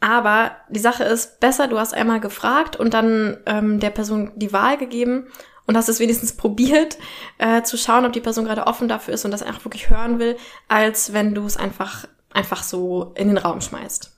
Aber 0.00 0.50
die 0.68 0.80
Sache 0.80 1.04
ist, 1.04 1.38
besser, 1.38 1.68
du 1.68 1.78
hast 1.78 1.94
einmal 1.94 2.18
gefragt 2.18 2.74
und 2.74 2.92
dann 2.92 3.38
ähm, 3.46 3.78
der 3.78 3.90
Person 3.90 4.32
die 4.34 4.52
Wahl 4.52 4.76
gegeben 4.76 5.28
und 5.66 5.76
hast 5.76 5.88
es 5.88 6.00
wenigstens 6.00 6.32
probiert, 6.36 6.98
äh, 7.38 7.62
zu 7.62 7.76
schauen, 7.76 8.04
ob 8.04 8.12
die 8.12 8.20
Person 8.20 8.44
gerade 8.44 8.66
offen 8.66 8.88
dafür 8.88 9.14
ist 9.14 9.24
und 9.24 9.30
das 9.30 9.42
einfach 9.42 9.64
wirklich 9.64 9.90
hören 9.90 10.18
will, 10.18 10.36
als 10.68 11.12
wenn 11.12 11.34
du 11.34 11.46
es 11.46 11.56
einfach, 11.56 12.06
einfach 12.34 12.62
so 12.62 13.12
in 13.14 13.28
den 13.28 13.38
Raum 13.38 13.60
schmeißt. 13.60 14.12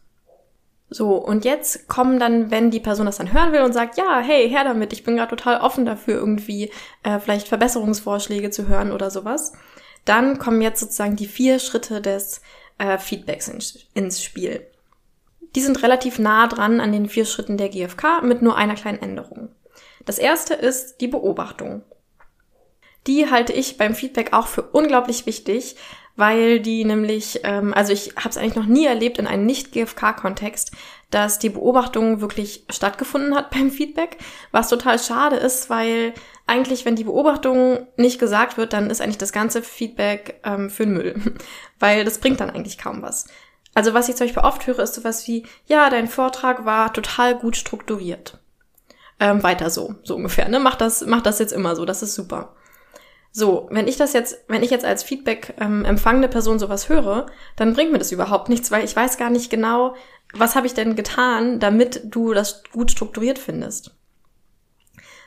So, 0.91 1.17
und 1.17 1.45
jetzt 1.45 1.89
kommen 1.89 2.21
dann, 2.21 2.51
wenn 2.51 2.71
die 2.71 2.81
Person 2.81 3.07
das 3.07 3.17
dann 3.17 3.33
hören 3.33 3.53
will 3.53 3.63
und 3.63 3.73
sagt, 3.73 3.97
ja, 3.97 4.21
hey, 4.21 4.49
her 4.49 4.65
damit, 4.65 4.93
ich 4.93 5.03
bin 5.03 5.17
gerade 5.17 5.35
total 5.35 5.61
offen 5.61 5.85
dafür, 5.85 6.15
irgendwie 6.15 6.71
äh, 7.03 7.19
vielleicht 7.19 7.49
Verbesserungsvorschläge 7.49 8.51
zu 8.51 8.69
hören 8.69 8.93
oder 8.93 9.11
sowas, 9.11 9.55
dann 10.05 10.39
kommen 10.39 10.61
jetzt 10.61 10.81
sozusagen 10.81 11.17
die 11.17 11.27
vier 11.27 11.59
Schritte 11.59 12.01
des 12.01 12.43
äh, 12.79 12.99
Feedbacks 12.99 13.49
in, 13.49 13.59
ins 13.95 14.23
Spiel. 14.23 14.67
Die 15.55 15.63
sind 15.63 15.83
relativ 15.83 16.19
nah 16.19 16.47
dran 16.47 16.81
an 16.81 16.93
den 16.93 17.09
vier 17.09 17.25
Schritten 17.25 17.57
der 17.57 17.71
GfK 17.71 18.23
mit 18.23 18.43
nur 18.43 18.57
einer 18.57 18.75
kleinen 18.75 19.03
Änderung. 19.03 19.49
Das 20.05 20.19
erste 20.19 20.55
ist 20.55 21.01
die 21.01 21.09
Beobachtung. 21.09 21.83
Die 23.07 23.31
halte 23.31 23.53
ich 23.53 23.77
beim 23.77 23.95
Feedback 23.95 24.33
auch 24.33 24.47
für 24.47 24.63
unglaublich 24.63 25.27
wichtig, 25.27 25.77
weil 26.17 26.61
die 26.61 26.85
nämlich, 26.85 27.41
ähm, 27.45 27.75
also 27.75 27.93
ich 27.93 28.15
habe 28.17 28.29
es 28.29 28.37
eigentlich 28.37 28.55
noch 28.55 28.67
nie 28.67 28.87
erlebt 28.87 29.19
in 29.19 29.27
einem 29.27 29.47
Nicht-GFK-Kontext, 29.47 30.73
dass 31.11 31.39
die 31.39 31.49
Beobachtung 31.49 32.21
wirklich 32.21 32.65
stattgefunden 32.71 33.35
hat 33.35 33.51
beim 33.55 33.71
Feedback, 33.71 34.19
was 34.53 34.69
total 34.69 34.99
schade 34.99 35.37
ist, 35.37 35.71
weil 35.71 36.15
eigentlich, 36.47 36.85
wenn 36.85 36.97
die 36.97 37.05
Beobachtung 37.05 37.87
nicht 37.97 38.19
gesagt 38.19 38.57
wird, 38.57 38.73
dann 38.73 38.91
ist 38.91 39.01
eigentlich 39.01 39.19
das 39.19 39.33
ganze 39.33 39.63
Feedback 39.63 40.41
ähm, 40.45 40.71
für 40.71 40.85
den 40.85 40.95
Müll, 40.95 41.15
weil 41.79 42.05
das 42.05 42.19
bringt 42.19 42.41
dann 42.41 42.51
eigentlich 42.51 42.79
kaum 42.79 43.03
was. 43.03 43.27
Also 43.75 43.93
was 43.93 44.09
ich 44.09 44.15
zum 44.15 44.27
Beispiel 44.27 44.43
oft 44.45 44.67
höre, 44.67 44.79
ist 44.81 44.95
sowas 44.95 45.27
wie, 45.27 45.45
ja, 45.67 45.91
dein 45.91 46.07
Vortrag 46.07 46.65
war 46.65 46.93
total 46.93 47.37
gut 47.37 47.57
strukturiert. 47.57 48.39
Ähm, 49.19 49.43
weiter 49.43 49.71
so, 49.71 49.97
so 50.05 50.15
ungefähr. 50.17 50.49
Ne? 50.49 50.61
Mach 50.61 50.77
das, 50.77 51.05
mach 51.07 51.23
das 51.23 51.39
jetzt 51.39 51.53
immer 51.53 51.75
so, 51.75 51.85
das 51.85 52.03
ist 52.03 52.15
super. 52.15 52.55
So, 53.37 53.67
wenn 53.73 53.89
ich 53.89 53.97
das 53.97 54.13
jetzt, 54.13 54.45
wenn 54.47 54.63
ich 54.63 54.71
jetzt 54.71 54.85
als 54.85 55.03
Feedback 55.03 55.55
ähm, 55.59 55.85
empfangende 55.85 56.29
Person 56.29 56.61
sowas 56.61 56.89
höre, 56.89 57.27
dann 57.57 57.75
bringt 57.75 57.91
mir 57.91 57.99
das 57.99 58.13
überhaupt 58.13 58.49
nichts, 58.49 58.71
weil 58.71 58.85
ich 58.85 58.95
weiß 58.95 59.19
gar 59.19 59.29
nicht 59.29 59.51
genau, 59.51 59.97
was 60.33 60.55
habe 60.55 60.69
ich 60.69 60.75
denn 60.75 60.95
getan, 60.95 61.59
damit 61.59 62.03
du 62.05 62.33
das 62.33 62.63
gut 62.73 62.93
strukturiert 62.93 63.41
findest. 63.41 63.91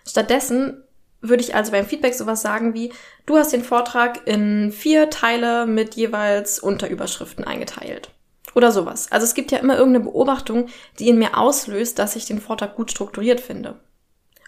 Stattdessen 0.07 0.85
würde 1.19 1.43
ich 1.43 1.53
also 1.53 1.73
beim 1.73 1.85
Feedback 1.85 2.13
sowas 2.13 2.41
sagen 2.41 2.73
wie, 2.73 2.93
du 3.25 3.35
hast 3.35 3.51
den 3.51 3.63
Vortrag 3.63 4.25
in 4.25 4.71
vier 4.71 5.09
Teile 5.09 5.65
mit 5.65 5.95
jeweils 5.95 6.59
Unterüberschriften 6.59 7.43
eingeteilt. 7.43 8.11
Oder 8.55 8.71
sowas. 8.71 9.11
Also 9.11 9.25
es 9.25 9.33
gibt 9.33 9.51
ja 9.51 9.57
immer 9.57 9.77
irgendeine 9.77 10.05
Beobachtung, 10.05 10.67
die 10.97 11.09
in 11.09 11.19
mir 11.19 11.37
auslöst, 11.37 11.99
dass 11.99 12.15
ich 12.15 12.23
den 12.23 12.39
Vortrag 12.39 12.77
gut 12.77 12.89
strukturiert 12.89 13.41
finde. 13.41 13.81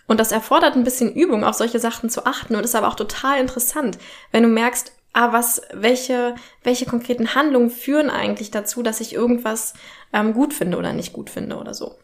Und 0.09 0.19
das 0.19 0.31
erfordert 0.31 0.75
ein 0.75 0.83
bisschen 0.83 1.13
Übung, 1.13 1.43
auf 1.43 1.53
solche 1.53 1.77
Sachen 1.77 2.09
zu 2.09 2.25
achten 2.25 2.55
und 2.55 2.63
ist 2.63 2.73
aber 2.73 2.87
auch 2.87 2.95
total 2.95 3.39
interessant, 3.39 3.99
wenn 4.31 4.41
du 4.41 4.49
merkst, 4.49 4.91
ah, 5.13 5.33
was, 5.33 5.61
welche, 5.71 6.33
welche 6.63 6.87
konkreten 6.87 7.35
Handlungen 7.35 7.69
führen 7.69 8.09
eigentlich 8.09 8.49
dazu, 8.49 8.81
dass 8.81 9.01
ich 9.01 9.13
irgendwas 9.13 9.75
ähm, 10.11 10.33
gut 10.33 10.55
finde 10.55 10.79
oder 10.79 10.93
nicht 10.93 11.13
gut 11.13 11.29
finde 11.29 11.57
oder 11.57 11.75
so. 11.75 11.99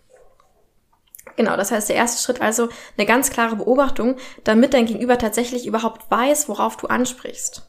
Genau, 1.35 1.57
das 1.57 1.71
heißt, 1.71 1.89
der 1.89 1.95
erste 1.95 2.21
Schritt 2.21 2.41
also 2.41 2.69
eine 2.95 3.07
ganz 3.07 3.31
klare 3.31 3.55
Beobachtung, 3.55 4.17
damit 4.43 4.75
dein 4.75 4.85
Gegenüber 4.85 5.17
tatsächlich 5.17 5.65
überhaupt 5.65 6.09
weiß, 6.11 6.47
worauf 6.47 6.77
du 6.77 6.85
ansprichst. 6.85 7.67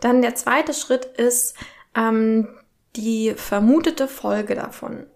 Dann 0.00 0.22
der 0.22 0.36
zweite 0.36 0.72
Schritt 0.72 1.04
ist 1.04 1.56
ähm, 1.96 2.46
die 2.94 3.34
vermutete 3.34 4.06
Folge 4.06 4.54
davon. 4.54 5.06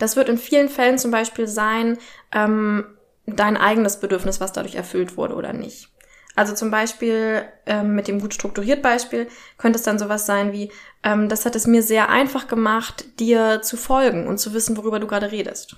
Das 0.00 0.16
wird 0.16 0.28
in 0.28 0.38
vielen 0.38 0.68
Fällen 0.68 0.98
zum 0.98 1.12
Beispiel 1.12 1.46
sein, 1.46 1.98
ähm, 2.32 2.84
dein 3.26 3.56
eigenes 3.56 4.00
Bedürfnis, 4.00 4.40
was 4.40 4.52
dadurch 4.52 4.74
erfüllt 4.74 5.16
wurde 5.16 5.34
oder 5.34 5.52
nicht. 5.52 5.88
Also 6.36 6.54
zum 6.54 6.70
Beispiel 6.70 7.44
ähm, 7.66 7.94
mit 7.94 8.08
dem 8.08 8.20
gut 8.20 8.32
strukturiert 8.34 8.82
Beispiel 8.82 9.28
könnte 9.58 9.78
es 9.78 9.84
dann 9.84 9.98
sowas 9.98 10.26
sein 10.26 10.52
wie, 10.52 10.72
ähm, 11.02 11.28
das 11.28 11.44
hat 11.44 11.54
es 11.54 11.66
mir 11.66 11.82
sehr 11.82 12.08
einfach 12.08 12.48
gemacht, 12.48 13.20
dir 13.20 13.62
zu 13.62 13.76
folgen 13.76 14.26
und 14.26 14.38
zu 14.38 14.54
wissen, 14.54 14.76
worüber 14.76 15.00
du 15.00 15.06
gerade 15.06 15.32
redest. 15.32 15.76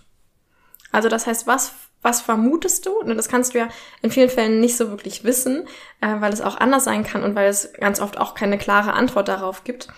Also 0.92 1.08
das 1.08 1.26
heißt, 1.26 1.46
was, 1.46 1.72
was 2.02 2.20
vermutest 2.20 2.86
du? 2.86 2.92
Und 3.00 3.16
das 3.16 3.28
kannst 3.28 3.54
du 3.54 3.58
ja 3.58 3.68
in 4.02 4.10
vielen 4.10 4.28
Fällen 4.28 4.60
nicht 4.60 4.76
so 4.76 4.90
wirklich 4.90 5.24
wissen, 5.24 5.66
äh, 6.00 6.20
weil 6.20 6.32
es 6.32 6.42
auch 6.42 6.60
anders 6.60 6.84
sein 6.84 7.02
kann 7.02 7.24
und 7.24 7.34
weil 7.34 7.48
es 7.48 7.72
ganz 7.72 7.98
oft 7.98 8.18
auch 8.18 8.34
keine 8.34 8.58
klare 8.58 8.92
Antwort 8.92 9.28
darauf 9.28 9.64
gibt. 9.64 9.88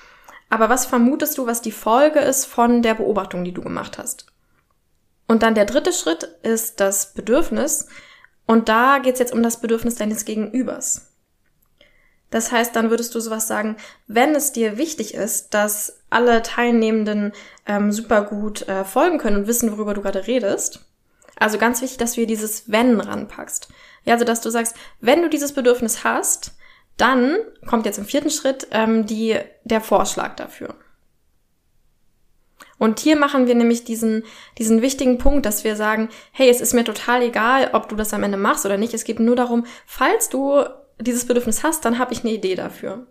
Aber 0.54 0.68
was 0.68 0.87
vermutest 0.87 1.37
du, 1.37 1.49
was 1.49 1.62
die 1.62 1.73
Folge 1.73 2.20
ist 2.20 2.44
von 2.44 2.80
der 2.80 2.94
Beobachtung, 2.94 3.42
die 3.42 3.50
du 3.50 3.61
gemacht 3.61 3.99
hast? 3.99 4.26
Und 5.26 5.42
dann 5.42 5.56
der 5.56 5.64
dritte 5.64 5.92
Schritt 5.92 6.28
ist 6.44 6.78
das 6.78 7.12
Bedürfnis. 7.12 7.88
Und 8.46 8.68
da 8.68 8.99
geht 8.99 9.14
es 9.14 9.18
jetzt 9.18 9.32
um 9.32 9.42
das 9.42 9.61
Bedürfnis 9.61 9.96
deines 9.96 10.25
Gegenübers. 10.25 11.11
Das 12.30 12.52
heißt, 12.52 12.76
dann 12.76 12.90
würdest 12.90 13.16
du 13.16 13.18
sowas 13.18 13.49
sagen, 13.49 13.75
wenn 14.06 14.37
es 14.37 14.52
dir 14.52 14.78
wichtig 14.78 15.14
ist, 15.14 15.54
dass 15.54 15.99
alle 16.08 16.40
Teilnehmenden 16.42 17.32
ähm, 17.66 17.90
super 17.90 18.23
gut 18.23 18.68
äh, 18.68 18.84
folgen 18.84 19.18
können 19.18 19.38
und 19.38 19.46
wissen, 19.49 19.73
worüber 19.73 19.92
du 19.92 20.02
gerade 20.02 20.28
redest. 20.28 20.87
Also 21.34 21.58
ganz 21.58 21.82
wichtig, 21.82 21.99
dass 21.99 22.12
du 22.12 22.18
hier 22.18 22.28
dieses 22.28 22.70
Wenn 22.70 23.00
ranpackst. 23.00 23.70
Ja, 24.04 24.12
also 24.12 24.25
dass 24.25 24.40
du 24.40 24.50
sagst, 24.50 24.76
wenn 25.00 25.20
du 25.20 25.28
dieses 25.28 25.52
Bedürfnis 25.52 26.04
hast, 26.04 26.52
dann 26.96 27.36
kommt 27.66 27.86
jetzt 27.86 27.98
im 27.98 28.04
vierten 28.04 28.30
Schritt 28.30 28.68
ähm, 28.70 29.06
die, 29.06 29.36
der 29.64 29.80
Vorschlag 29.80 30.36
dafür. 30.36 30.74
Und 32.78 33.00
hier 33.00 33.16
machen 33.16 33.46
wir 33.46 33.54
nämlich 33.54 33.84
diesen, 33.84 34.24
diesen 34.58 34.82
wichtigen 34.82 35.18
Punkt, 35.18 35.46
dass 35.46 35.64
wir 35.64 35.76
sagen, 35.76 36.08
hey, 36.32 36.48
es 36.50 36.60
ist 36.60 36.74
mir 36.74 36.84
total 36.84 37.22
egal, 37.22 37.70
ob 37.72 37.88
du 37.88 37.96
das 37.96 38.12
am 38.12 38.22
Ende 38.22 38.36
machst 38.36 38.66
oder 38.66 38.76
nicht. 38.76 38.94
Es 38.94 39.04
geht 39.04 39.20
nur 39.20 39.36
darum, 39.36 39.64
falls 39.86 40.28
du 40.28 40.64
dieses 41.00 41.26
Bedürfnis 41.26 41.62
hast, 41.62 41.84
dann 41.84 41.98
habe 41.98 42.12
ich 42.12 42.24
eine 42.24 42.32
Idee 42.32 42.54
dafür. 42.54 43.06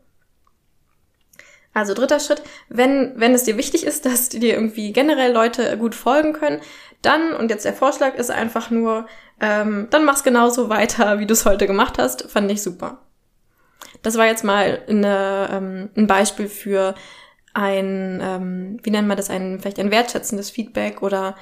Also 1.74 1.94
dritter 1.94 2.20
Schritt, 2.20 2.44
wenn, 2.70 3.14
wenn 3.16 3.34
es 3.34 3.44
dir 3.44 3.58
wichtig 3.58 3.86
ist, 3.86 4.06
dass 4.06 4.30
dir 4.30 4.54
irgendwie 4.54 4.94
generell 4.94 5.32
Leute 5.32 5.78
gut 5.78 5.96
folgen 5.96 6.34
können, 6.34 6.62
dann, 7.02 7.34
und 7.34 7.50
jetzt 7.50 7.66
der 7.66 7.74
Vorschlag 7.74 8.16
ist 8.16 8.32
einfach 8.32 8.70
nur, 8.70 9.08
ähm, 9.42 9.88
dann 9.90 10.06
mach's 10.06 10.24
genauso 10.24 10.70
weiter, 10.70 11.20
wie 11.20 11.26
du 11.26 11.34
es 11.34 11.46
heute 11.46 11.68
gemacht 11.68 11.98
hast, 11.98 12.30
fand 12.30 12.52
ich 12.52 12.62
super. 12.62 13.00
Das 14.04 14.18
war 14.18 14.28
jetzt 14.28 14.44
mal 14.44 14.82
eine, 14.88 15.50
ähm, 15.52 15.90
ein 15.96 16.08
Beispiel 16.08 16.48
für 16.48 16.94
ein, 17.54 18.20
ähm, 18.22 18.80
wie 18.84 18.92
nennt 18.92 19.08
man 19.08 19.18
das, 19.18 19.30
ein, 19.30 19.60
vielleicht 19.60 19.80
ein 19.80 19.92
wertschätzendes 19.92 20.52
Feedback 20.52 21.02
oder 21.02 21.36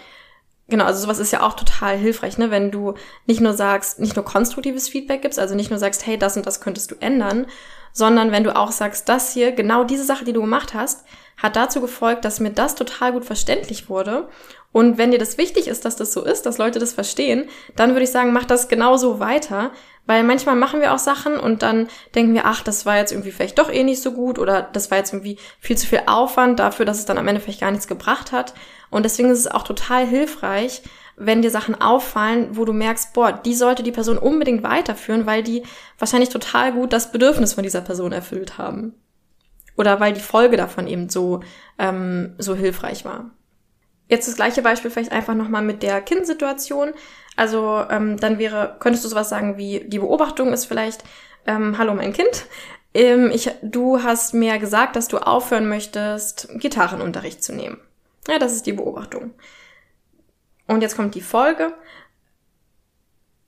Genau, 0.72 0.86
also 0.86 1.02
sowas 1.02 1.20
ist 1.20 1.34
ja 1.34 1.42
auch 1.42 1.54
total 1.54 1.98
hilfreich, 1.98 2.38
ne? 2.38 2.50
wenn 2.50 2.72
du 2.72 2.94
nicht 3.26 3.42
nur 3.42 3.52
sagst, 3.52 4.00
nicht 4.00 4.16
nur 4.16 4.24
konstruktives 4.24 4.88
Feedback 4.88 5.22
gibst, 5.22 5.38
also 5.38 5.54
nicht 5.54 5.70
nur 5.70 5.80
sagst, 5.80 6.08
hey, 6.08 6.18
das 6.18 6.38
und 6.38 6.46
das 6.46 6.62
könntest 6.62 6.92
du 6.92 6.96
ändern, 7.02 7.46
sondern 7.94 8.32
wenn 8.32 8.44
du 8.44 8.56
auch 8.56 8.72
sagst, 8.72 9.10
das 9.10 9.34
hier, 9.34 9.52
genau 9.52 9.84
diese 9.84 10.04
Sache, 10.04 10.26
die 10.26 10.34
du 10.34 10.42
gemacht 10.42 10.74
hast, 10.74 11.06
hat 11.38 11.56
dazu 11.56 11.82
gefolgt, 11.82 12.24
dass 12.26 12.40
mir 12.40 12.52
das 12.52 12.76
total 12.76 13.14
gut 13.14 13.26
verständlich 13.26 13.90
wurde. 13.90 14.28
Und 14.72 14.98
wenn 14.98 15.12
dir 15.12 15.18
das 15.18 15.38
wichtig 15.38 15.68
ist, 15.68 15.84
dass 15.86 15.96
das 15.96 16.14
so 16.14 16.24
ist, 16.24 16.46
dass 16.46 16.58
Leute 16.58 16.80
das 16.80 16.94
verstehen, 16.94 17.50
dann 17.76 17.92
würde 17.92 18.04
ich 18.04 18.12
sagen, 18.12 18.32
mach 18.32 18.46
das 18.46 18.70
genauso 18.70 19.20
weiter, 19.20 19.72
weil 20.06 20.24
manchmal 20.24 20.56
machen 20.56 20.82
wir 20.82 20.94
auch 20.94 21.00
Sachen 21.00 21.40
und 21.40 21.62
dann 21.62 21.88
denken 22.16 22.34
wir, 22.34 22.46
ach, 22.46 22.64
das 22.64 22.86
war 22.86 22.98
jetzt 22.98 23.12
irgendwie 23.12 23.32
vielleicht 23.32 23.60
doch 23.60 23.72
eh 23.72 23.84
nicht 23.84 24.02
so 24.02 24.14
gut 24.14 24.40
oder 24.40 24.62
das 24.62 24.90
war 24.90 24.98
jetzt 24.98 25.14
irgendwie 25.14 25.38
viel 25.60 25.78
zu 25.78 25.88
viel 25.88 26.04
Aufwand 26.06 26.60
dafür, 26.60 26.86
dass 26.86 27.00
es 27.00 27.06
dann 27.06 27.18
am 27.18 27.28
Ende 27.28 27.42
vielleicht 27.42 27.62
gar 27.62 27.72
nichts 27.72 27.88
gebracht 27.88 28.32
hat. 28.32 28.54
Und 28.90 29.04
deswegen 29.04 29.30
ist 29.30 29.40
es 29.40 29.48
auch 29.48 29.64
total 29.64 30.06
hilfreich, 30.06 30.82
wenn 31.26 31.42
dir 31.42 31.52
Sachen 31.52 31.80
auffallen, 31.80 32.50
wo 32.58 32.66
du 32.66 32.74
merkst, 32.74 33.14
boah, 33.14 33.32
die 33.32 33.54
sollte 33.54 33.84
die 33.84 33.92
Person 33.92 34.18
unbedingt 34.18 34.64
weiterführen, 34.64 35.26
weil 35.26 35.44
die 35.44 35.64
wahrscheinlich 36.00 36.30
total 36.30 36.74
gut 36.74 36.94
das 36.94 37.12
Bedürfnis 37.12 37.54
von 37.54 37.64
dieser 37.64 37.82
Person 37.82 38.12
erfüllt 38.12 38.58
haben. 38.58 38.94
Oder 39.78 40.00
weil 40.00 40.14
die 40.14 40.20
Folge 40.20 40.58
davon 40.58 40.88
eben 40.88 41.10
so, 41.10 41.42
ähm, 41.80 42.36
so 42.38 42.56
hilfreich 42.56 43.06
war. 43.06 43.32
Jetzt 44.08 44.28
das 44.28 44.36
gleiche 44.36 44.62
Beispiel 44.62 44.92
vielleicht 44.92 45.12
einfach 45.12 45.36
nochmal 45.36 45.62
mit 45.62 45.84
der 45.84 46.02
Kindsituation. 46.02 46.92
Also 47.38 47.86
ähm, 47.90 48.18
dann 48.18 48.40
wäre, 48.40 48.76
könntest 48.80 49.06
du 49.06 49.10
sowas 49.10 49.30
sagen 49.30 49.58
wie, 49.58 49.86
die 49.88 50.00
Beobachtung 50.00 50.52
ist 50.52 50.66
vielleicht, 50.66 51.04
ähm, 51.48 51.78
hallo 51.78 51.94
mein 51.94 52.14
Kind, 52.14 52.46
ähm, 52.94 53.32
ich, 53.34 53.50
du 53.62 54.04
hast 54.04 54.34
mir 54.34 54.60
gesagt, 54.60 54.96
dass 54.96 55.08
du 55.08 55.18
aufhören 55.18 55.70
möchtest, 55.70 56.50
Gitarrenunterricht 56.56 57.44
zu 57.44 57.54
nehmen. 57.54 57.80
Ja, 58.28 58.38
das 58.38 58.54
ist 58.54 58.66
die 58.66 58.74
Beobachtung. 58.74 59.32
Und 60.72 60.82
jetzt 60.82 60.96
kommt 60.96 61.16
die 61.16 61.22
Folge. 61.22 61.74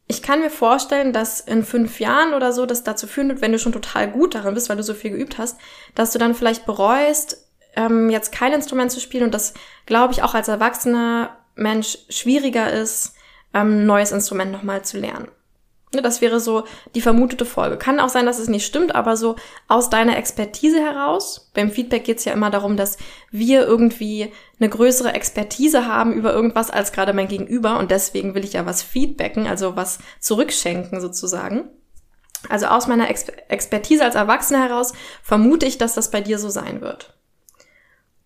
Ich 0.08 0.22
kann 0.22 0.42
mir 0.42 0.50
vorstellen, 0.50 1.13
dass 1.13 1.39
in 1.39 1.63
fünf 1.63 2.01
Jahren 2.01 2.34
oder 2.34 2.51
so 2.51 2.65
das 2.65 2.84
dazu 2.84 3.08
führen 3.08 3.30
wird, 3.30 3.42
wenn 3.42 3.53
du 3.53 3.60
schon 3.60 3.72
total 3.72 4.12
gut 4.12 4.36
darin 4.36 4.53
bist, 4.53 4.70
weil 4.70 4.75
du 4.75 4.84
so 4.84 4.94
viel 4.94 5.12
geübt 5.12 5.38
hast, 5.38 5.58
dass 5.96 6.12
du 6.12 6.20
dann 6.20 6.36
vielleicht 6.36 6.65
bereust, 6.65 7.50
ähm, 7.75 8.10
jetzt 8.10 8.34
kein 8.34 8.51
Instrument 8.51 8.92
zu 8.92 9.00
spielen 9.00 9.24
und 9.24 9.34
das, 9.34 9.53
glaube 9.86 10.12
ich, 10.13 10.22
auch 10.22 10.34
als 10.34 10.50
erwachsener 10.50 11.38
Mensch 11.56 11.98
schwieriger 12.10 12.72
ist, 12.72 13.15
ähm, 13.53 13.86
neues 13.86 14.12
Instrument 14.12 14.51
nochmal 14.51 14.84
zu 14.84 14.98
lernen. 15.00 15.30
Ne, 15.93 16.01
das 16.01 16.21
wäre 16.21 16.39
so 16.39 16.63
die 16.95 17.01
vermutete 17.01 17.45
Folge. 17.45 17.77
Kann 17.77 18.00
auch 18.00 18.09
sein, 18.09 18.25
dass 18.25 18.39
es 18.39 18.47
nicht 18.47 18.65
stimmt, 18.65 18.95
aber 18.95 19.15
so 19.15 19.35
aus 19.67 19.91
deiner 19.91 20.17
Expertise 20.17 20.79
heraus. 20.79 21.51
Beim 21.53 21.69
Feedback 21.69 22.03
geht 22.03 22.17
es 22.17 22.25
ja 22.25 22.33
immer 22.33 22.50
darum, 22.50 22.77
dass 22.77 22.97
wir 23.29 23.65
irgendwie 23.65 24.33
eine 24.59 24.69
größere 24.69 25.13
Expertise 25.13 25.85
haben 25.85 26.13
über 26.13 26.33
irgendwas 26.33 26.71
als 26.71 26.93
gerade 26.93 27.13
mein 27.13 27.27
Gegenüber 27.27 27.77
und 27.77 27.91
deswegen 27.91 28.33
will 28.33 28.43
ich 28.43 28.53
ja 28.53 28.65
was 28.65 28.81
feedbacken, 28.81 29.45
also 29.45 29.75
was 29.75 30.00
zurückschenken 30.19 31.00
sozusagen. 31.00 31.69
Also 32.50 32.65
aus 32.65 32.88
meiner 32.88 33.09
Ex 33.09 33.25
Expertise 33.47 34.03
als 34.03 34.15
Erwachsene 34.15 34.62
heraus 34.62 34.93
vermute 35.21 35.65
ich, 35.65 35.77
dass 35.77 35.93
das 35.93 36.09
bei 36.09 36.21
dir 36.21 36.39
so 36.39 36.50
sein 36.50 36.81
wird. 36.81 37.13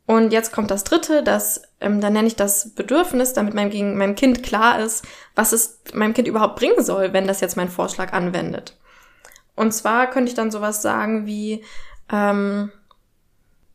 Und 0.08 0.32
jetzt 0.32 0.54
kommt 0.54 0.72
das 0.72 0.86
dritte, 0.86 1.22
das, 1.22 1.62
ähm, 1.82 2.00
dann 2.00 2.14
nenne 2.14 2.28
ich 2.28 2.38
das 2.38 2.74
Bedürfnis, 2.74 3.34
damit 3.34 3.54
meinem, 3.54 3.98
meinem 3.98 4.16
Kind 4.16 4.42
klar 4.42 4.80
ist, 4.80 5.06
was 5.36 5.52
es 5.52 5.82
meinem 5.94 6.14
Kind 6.14 6.30
überhaupt 6.30 6.56
bringen 6.56 6.82
soll, 6.84 7.12
wenn 7.12 7.28
das 7.28 7.42
jetzt 7.42 7.58
mein 7.58 7.70
Vorschlag 7.70 8.14
anwendet. 8.14 8.78
Und 9.56 9.74
zwar 9.74 10.10
könnte 10.10 10.30
ich 10.30 10.36
dann 10.36 10.50
sowas 10.50 10.82
sagen 10.82 11.26
wie, 11.26 11.62
ähm, 12.10 12.72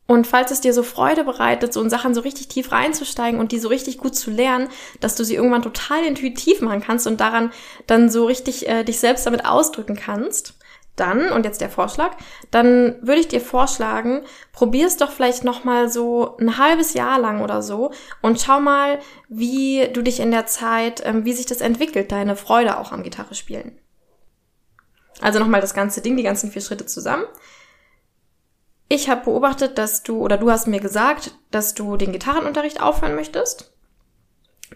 und 0.07 0.25
falls 0.25 0.49
es 0.49 0.59
dir 0.59 0.73
so 0.73 0.81
Freude 0.81 1.23
bereitet, 1.23 1.71
so 1.71 1.81
in 1.81 1.89
Sachen 1.89 2.15
so 2.15 2.21
richtig 2.21 2.47
tief 2.47 2.71
reinzusteigen 2.71 3.39
und 3.39 3.51
die 3.51 3.59
so 3.59 3.67
richtig 3.67 3.99
gut 3.99 4.15
zu 4.15 4.31
lernen, 4.31 4.69
dass 4.99 5.15
du 5.15 5.23
sie 5.23 5.35
irgendwann 5.35 5.61
total 5.61 6.03
intuitiv 6.03 6.61
machen 6.61 6.81
kannst 6.81 7.05
und 7.05 7.21
daran 7.21 7.51
dann 7.85 8.09
so 8.09 8.25
richtig 8.25 8.67
äh, 8.67 8.83
dich 8.83 8.99
selbst 8.99 9.25
damit 9.27 9.45
ausdrücken 9.45 9.95
kannst, 9.95 10.55
dann, 10.95 11.31
und 11.31 11.45
jetzt 11.45 11.61
der 11.61 11.69
Vorschlag, 11.69 12.15
dann 12.51 12.97
würde 13.01 13.21
ich 13.21 13.27
dir 13.27 13.41
vorschlagen, 13.41 14.23
probier 14.51 14.85
es 14.85 14.97
doch 14.97 15.11
vielleicht 15.11 15.43
nochmal 15.43 15.89
so 15.89 16.37
ein 16.37 16.57
halbes 16.57 16.93
Jahr 16.93 17.19
lang 17.19 17.41
oder 17.41 17.61
so 17.63 17.91
und 18.21 18.39
schau 18.39 18.59
mal, 18.59 18.99
wie 19.27 19.89
du 19.91 20.03
dich 20.03 20.19
in 20.19 20.31
der 20.31 20.45
Zeit, 20.45 21.01
ähm, 21.05 21.25
wie 21.25 21.33
sich 21.33 21.47
das 21.47 21.61
entwickelt, 21.61 22.11
deine 22.11 22.35
Freude 22.35 22.77
auch 22.77 22.91
am 22.91 23.03
Gitarre 23.03 23.33
spielen. 23.33 23.79
Also 25.21 25.39
nochmal 25.39 25.61
das 25.61 25.73
ganze 25.73 26.01
Ding, 26.01 26.17
die 26.17 26.23
ganzen 26.23 26.51
vier 26.51 26.61
Schritte 26.61 26.85
zusammen. 26.85 27.25
Ich 28.89 29.09
habe 29.09 29.25
beobachtet, 29.25 29.77
dass 29.77 30.03
du, 30.03 30.19
oder 30.19 30.37
du 30.37 30.51
hast 30.51 30.67
mir 30.67 30.79
gesagt, 30.79 31.33
dass 31.49 31.73
du 31.73 31.97
den 31.97 32.11
Gitarrenunterricht 32.11 32.81
aufhören 32.81 33.15
möchtest. 33.15 33.73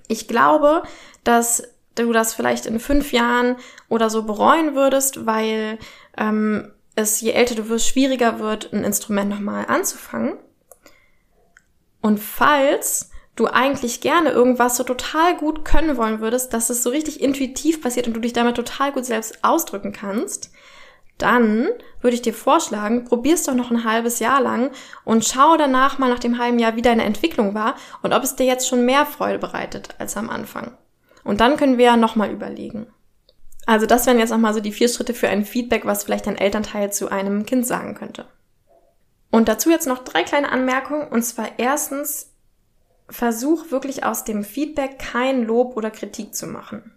Ich 0.07 0.27
glaube, 0.27 0.83
dass 1.23 1.63
du 1.95 2.13
das 2.13 2.33
vielleicht 2.33 2.65
in 2.65 2.79
fünf 2.79 3.11
Jahren 3.11 3.57
oder 3.89 4.09
so 4.09 4.23
bereuen 4.23 4.75
würdest, 4.75 5.25
weil 5.25 5.77
ähm, 6.17 6.71
es, 6.95 7.21
je 7.21 7.31
älter 7.31 7.55
du 7.55 7.69
wirst, 7.69 7.87
schwieriger 7.87 8.39
wird, 8.39 8.73
ein 8.73 8.83
Instrument 8.83 9.29
nochmal 9.29 9.65
anzufangen. 9.67 10.37
Und 12.01 12.19
falls 12.19 13.11
du 13.35 13.47
eigentlich 13.47 14.01
gerne 14.01 14.31
irgendwas 14.31 14.77
so 14.77 14.83
total 14.83 15.37
gut 15.37 15.63
können 15.63 15.97
wollen 15.97 16.21
würdest, 16.21 16.53
dass 16.53 16.69
es 16.69 16.83
so 16.83 16.89
richtig 16.89 17.21
intuitiv 17.21 17.81
passiert 17.81 18.07
und 18.07 18.13
du 18.13 18.19
dich 18.19 18.33
damit 18.33 18.55
total 18.55 18.91
gut 18.91 19.05
selbst 19.05 19.43
ausdrücken 19.43 19.91
kannst, 19.91 20.51
dann 21.17 21.69
würde 22.01 22.15
ich 22.15 22.21
dir 22.21 22.33
vorschlagen, 22.33 23.05
probier's 23.05 23.43
doch 23.43 23.55
noch 23.55 23.71
ein 23.71 23.83
halbes 23.83 24.19
Jahr 24.19 24.41
lang 24.41 24.71
und 25.03 25.25
schau 25.25 25.57
danach 25.57 25.97
mal 25.97 26.09
nach 26.09 26.19
dem 26.19 26.37
halben 26.37 26.59
Jahr, 26.59 26.75
wie 26.75 26.81
deine 26.81 27.03
Entwicklung 27.03 27.53
war 27.53 27.75
und 28.01 28.13
ob 28.13 28.23
es 28.23 28.35
dir 28.35 28.45
jetzt 28.45 28.67
schon 28.67 28.85
mehr 28.85 29.05
Freude 29.05 29.39
bereitet 29.39 29.95
als 29.97 30.17
am 30.17 30.29
Anfang. 30.29 30.77
Und 31.23 31.41
dann 31.41 31.57
können 31.57 31.77
wir 31.77 31.85
ja 31.85 31.97
nochmal 31.97 32.31
überlegen. 32.31 32.87
Also 33.67 33.85
das 33.85 34.07
wären 34.07 34.17
jetzt 34.17 34.31
nochmal 34.31 34.53
so 34.53 34.61
die 34.61 34.71
vier 34.71 34.87
Schritte 34.87 35.13
für 35.13 35.27
ein 35.27 35.45
Feedback, 35.45 35.85
was 35.85 36.05
vielleicht 36.05 36.27
ein 36.27 36.37
Elternteil 36.37 36.91
zu 36.91 37.09
einem 37.09 37.45
Kind 37.45 37.67
sagen 37.67 37.95
könnte. 37.95 38.25
Und 39.29 39.49
dazu 39.49 39.69
jetzt 39.69 39.87
noch 39.87 40.03
drei 40.03 40.23
kleine 40.23 40.49
Anmerkungen. 40.51 41.09
Und 41.09 41.21
zwar 41.23 41.49
erstens, 41.57 42.31
versuch 43.09 43.69
wirklich 43.69 44.05
aus 44.05 44.23
dem 44.23 44.45
Feedback 44.45 44.99
kein 44.99 45.43
Lob 45.43 45.75
oder 45.75 45.91
Kritik 45.91 46.33
zu 46.33 46.47
machen. 46.47 46.93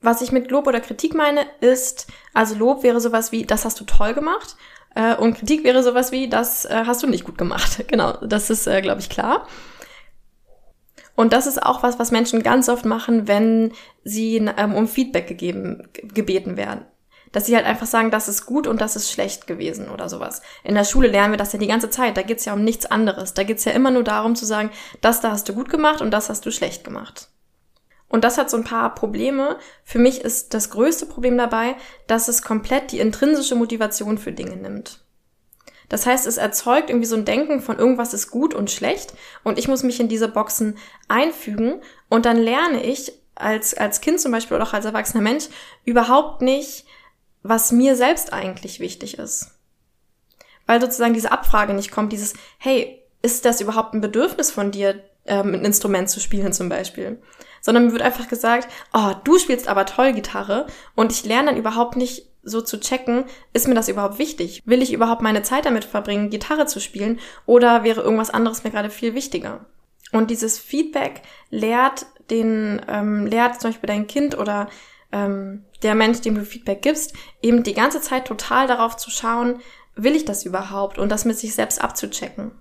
Was 0.00 0.22
ich 0.22 0.32
mit 0.32 0.50
Lob 0.50 0.68
oder 0.68 0.80
Kritik 0.80 1.14
meine, 1.14 1.44
ist, 1.60 2.06
also 2.34 2.54
Lob 2.54 2.84
wäre 2.84 3.00
sowas 3.00 3.32
wie, 3.32 3.44
das 3.44 3.64
hast 3.64 3.80
du 3.80 3.84
toll 3.84 4.14
gemacht. 4.14 4.56
Äh, 4.94 5.16
und 5.16 5.34
Kritik 5.34 5.64
wäre 5.64 5.82
sowas 5.82 6.12
wie, 6.12 6.28
das 6.28 6.66
äh, 6.66 6.84
hast 6.86 7.02
du 7.02 7.08
nicht 7.08 7.24
gut 7.24 7.36
gemacht. 7.36 7.84
genau, 7.88 8.12
das 8.24 8.48
ist, 8.48 8.68
äh, 8.68 8.80
glaube 8.80 9.00
ich, 9.00 9.10
klar. 9.10 9.46
Und 11.16 11.32
das 11.32 11.46
ist 11.46 11.62
auch 11.62 11.82
was, 11.82 11.98
was 11.98 12.10
Menschen 12.10 12.42
ganz 12.42 12.68
oft 12.68 12.84
machen, 12.84 13.28
wenn 13.28 13.72
sie 14.04 14.36
ähm, 14.36 14.74
um 14.74 14.88
Feedback 14.88 15.26
gegeben, 15.26 15.88
gebeten 15.92 16.56
werden. 16.56 16.86
Dass 17.32 17.46
sie 17.46 17.54
halt 17.54 17.66
einfach 17.66 17.86
sagen, 17.86 18.10
das 18.10 18.28
ist 18.28 18.46
gut 18.46 18.66
und 18.66 18.80
das 18.80 18.96
ist 18.96 19.10
schlecht 19.10 19.46
gewesen 19.46 19.88
oder 19.88 20.08
sowas. 20.08 20.42
In 20.64 20.74
der 20.74 20.84
Schule 20.84 21.08
lernen 21.08 21.32
wir 21.32 21.38
das 21.38 21.52
ja 21.52 21.58
die 21.58 21.68
ganze 21.68 21.90
Zeit. 21.90 22.16
Da 22.16 22.22
geht's 22.22 22.44
ja 22.44 22.54
um 22.54 22.64
nichts 22.64 22.86
anderes. 22.86 23.34
Da 23.34 23.44
geht's 23.44 23.64
ja 23.64 23.72
immer 23.72 23.90
nur 23.90 24.02
darum 24.02 24.34
zu 24.34 24.46
sagen, 24.46 24.70
das 25.00 25.20
da 25.20 25.30
hast 25.30 25.48
du 25.48 25.54
gut 25.54 25.68
gemacht 25.68 26.00
und 26.00 26.10
das 26.10 26.28
hast 26.28 26.44
du 26.44 26.50
schlecht 26.50 26.82
gemacht. 26.82 27.28
Und 28.08 28.24
das 28.24 28.36
hat 28.36 28.50
so 28.50 28.56
ein 28.56 28.64
paar 28.64 28.94
Probleme. 28.94 29.56
Für 29.84 30.00
mich 30.00 30.20
ist 30.20 30.52
das 30.52 30.70
größte 30.70 31.06
Problem 31.06 31.38
dabei, 31.38 31.76
dass 32.08 32.26
es 32.26 32.42
komplett 32.42 32.90
die 32.90 32.98
intrinsische 32.98 33.54
Motivation 33.54 34.18
für 34.18 34.32
Dinge 34.32 34.56
nimmt. 34.56 34.99
Das 35.90 36.06
heißt, 36.06 36.26
es 36.26 36.38
erzeugt 36.38 36.88
irgendwie 36.88 37.06
so 37.06 37.16
ein 37.16 37.26
Denken 37.26 37.60
von 37.60 37.78
irgendwas 37.78 38.14
ist 38.14 38.30
gut 38.30 38.54
und 38.54 38.70
schlecht 38.70 39.12
und 39.44 39.58
ich 39.58 39.68
muss 39.68 39.82
mich 39.82 40.00
in 40.00 40.08
diese 40.08 40.28
Boxen 40.28 40.78
einfügen 41.08 41.82
und 42.08 42.24
dann 42.24 42.38
lerne 42.38 42.82
ich 42.82 43.12
als, 43.34 43.74
als 43.74 44.00
Kind 44.00 44.20
zum 44.20 44.32
Beispiel 44.32 44.56
oder 44.56 44.66
auch 44.66 44.72
als 44.72 44.86
erwachsener 44.86 45.22
Mensch 45.22 45.48
überhaupt 45.84 46.40
nicht, 46.40 46.86
was 47.42 47.72
mir 47.72 47.96
selbst 47.96 48.32
eigentlich 48.32 48.80
wichtig 48.80 49.18
ist. 49.18 49.50
Weil 50.66 50.80
sozusagen 50.80 51.14
diese 51.14 51.32
Abfrage 51.32 51.74
nicht 51.74 51.90
kommt, 51.90 52.12
dieses, 52.12 52.34
hey, 52.58 53.02
ist 53.20 53.44
das 53.44 53.60
überhaupt 53.60 53.92
ein 53.92 54.00
Bedürfnis 54.00 54.50
von 54.50 54.70
dir, 54.70 55.02
ähm, 55.26 55.54
ein 55.54 55.64
Instrument 55.64 56.08
zu 56.08 56.20
spielen 56.20 56.52
zum 56.52 56.68
Beispiel? 56.68 57.20
sondern 57.60 57.86
mir 57.86 57.92
wird 57.92 58.02
einfach 58.02 58.28
gesagt, 58.28 58.68
oh, 58.92 59.12
du 59.24 59.38
spielst 59.38 59.68
aber 59.68 59.86
toll 59.86 60.12
Gitarre 60.12 60.66
und 60.94 61.12
ich 61.12 61.24
lerne 61.24 61.50
dann 61.50 61.58
überhaupt 61.58 61.96
nicht 61.96 62.29
so 62.42 62.60
zu 62.60 62.80
checken, 62.80 63.24
ist 63.52 63.68
mir 63.68 63.74
das 63.74 63.88
überhaupt 63.88 64.18
wichtig? 64.18 64.62
Will 64.64 64.82
ich 64.82 64.92
überhaupt 64.92 65.22
meine 65.22 65.42
Zeit 65.42 65.66
damit 65.66 65.84
verbringen, 65.84 66.30
Gitarre 66.30 66.66
zu 66.66 66.80
spielen 66.80 67.20
oder 67.46 67.84
wäre 67.84 68.00
irgendwas 68.00 68.30
anderes 68.30 68.64
mir 68.64 68.70
gerade 68.70 68.90
viel 68.90 69.14
wichtiger? 69.14 69.66
Und 70.12 70.30
dieses 70.30 70.58
Feedback 70.58 71.22
lehrt 71.50 72.06
den, 72.30 72.80
ähm, 72.88 73.26
lehrt 73.26 73.60
zum 73.60 73.70
Beispiel 73.70 73.88
dein 73.88 74.06
Kind 74.06 74.38
oder 74.38 74.68
ähm, 75.12 75.64
der 75.82 75.94
Mensch, 75.94 76.20
dem 76.20 76.34
du 76.34 76.44
Feedback 76.44 76.82
gibst, 76.82 77.14
eben 77.42 77.62
die 77.62 77.74
ganze 77.74 78.00
Zeit 78.00 78.26
total 78.26 78.66
darauf 78.66 78.96
zu 78.96 79.10
schauen, 79.10 79.60
will 79.94 80.16
ich 80.16 80.24
das 80.24 80.44
überhaupt 80.44 80.98
und 80.98 81.10
das 81.10 81.24
mit 81.24 81.38
sich 81.38 81.54
selbst 81.54 81.80
abzuchecken. 81.80 82.52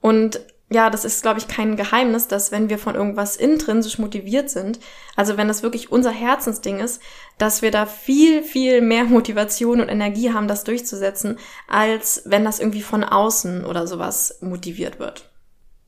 Und 0.00 0.40
ja, 0.68 0.90
das 0.90 1.04
ist, 1.04 1.22
glaube 1.22 1.38
ich, 1.38 1.46
kein 1.46 1.76
Geheimnis, 1.76 2.26
dass 2.26 2.50
wenn 2.50 2.68
wir 2.68 2.78
von 2.78 2.96
irgendwas 2.96 3.36
intrinsisch 3.36 3.98
motiviert 3.98 4.50
sind, 4.50 4.80
also 5.14 5.36
wenn 5.36 5.46
das 5.46 5.62
wirklich 5.62 5.92
unser 5.92 6.10
Herzensding 6.10 6.80
ist, 6.80 7.00
dass 7.38 7.62
wir 7.62 7.70
da 7.70 7.86
viel, 7.86 8.42
viel 8.42 8.80
mehr 8.80 9.04
Motivation 9.04 9.80
und 9.80 9.88
Energie 9.88 10.32
haben, 10.32 10.48
das 10.48 10.64
durchzusetzen, 10.64 11.38
als 11.68 12.22
wenn 12.24 12.44
das 12.44 12.58
irgendwie 12.58 12.82
von 12.82 13.04
außen 13.04 13.64
oder 13.64 13.86
sowas 13.86 14.38
motiviert 14.40 14.98
wird. 14.98 15.30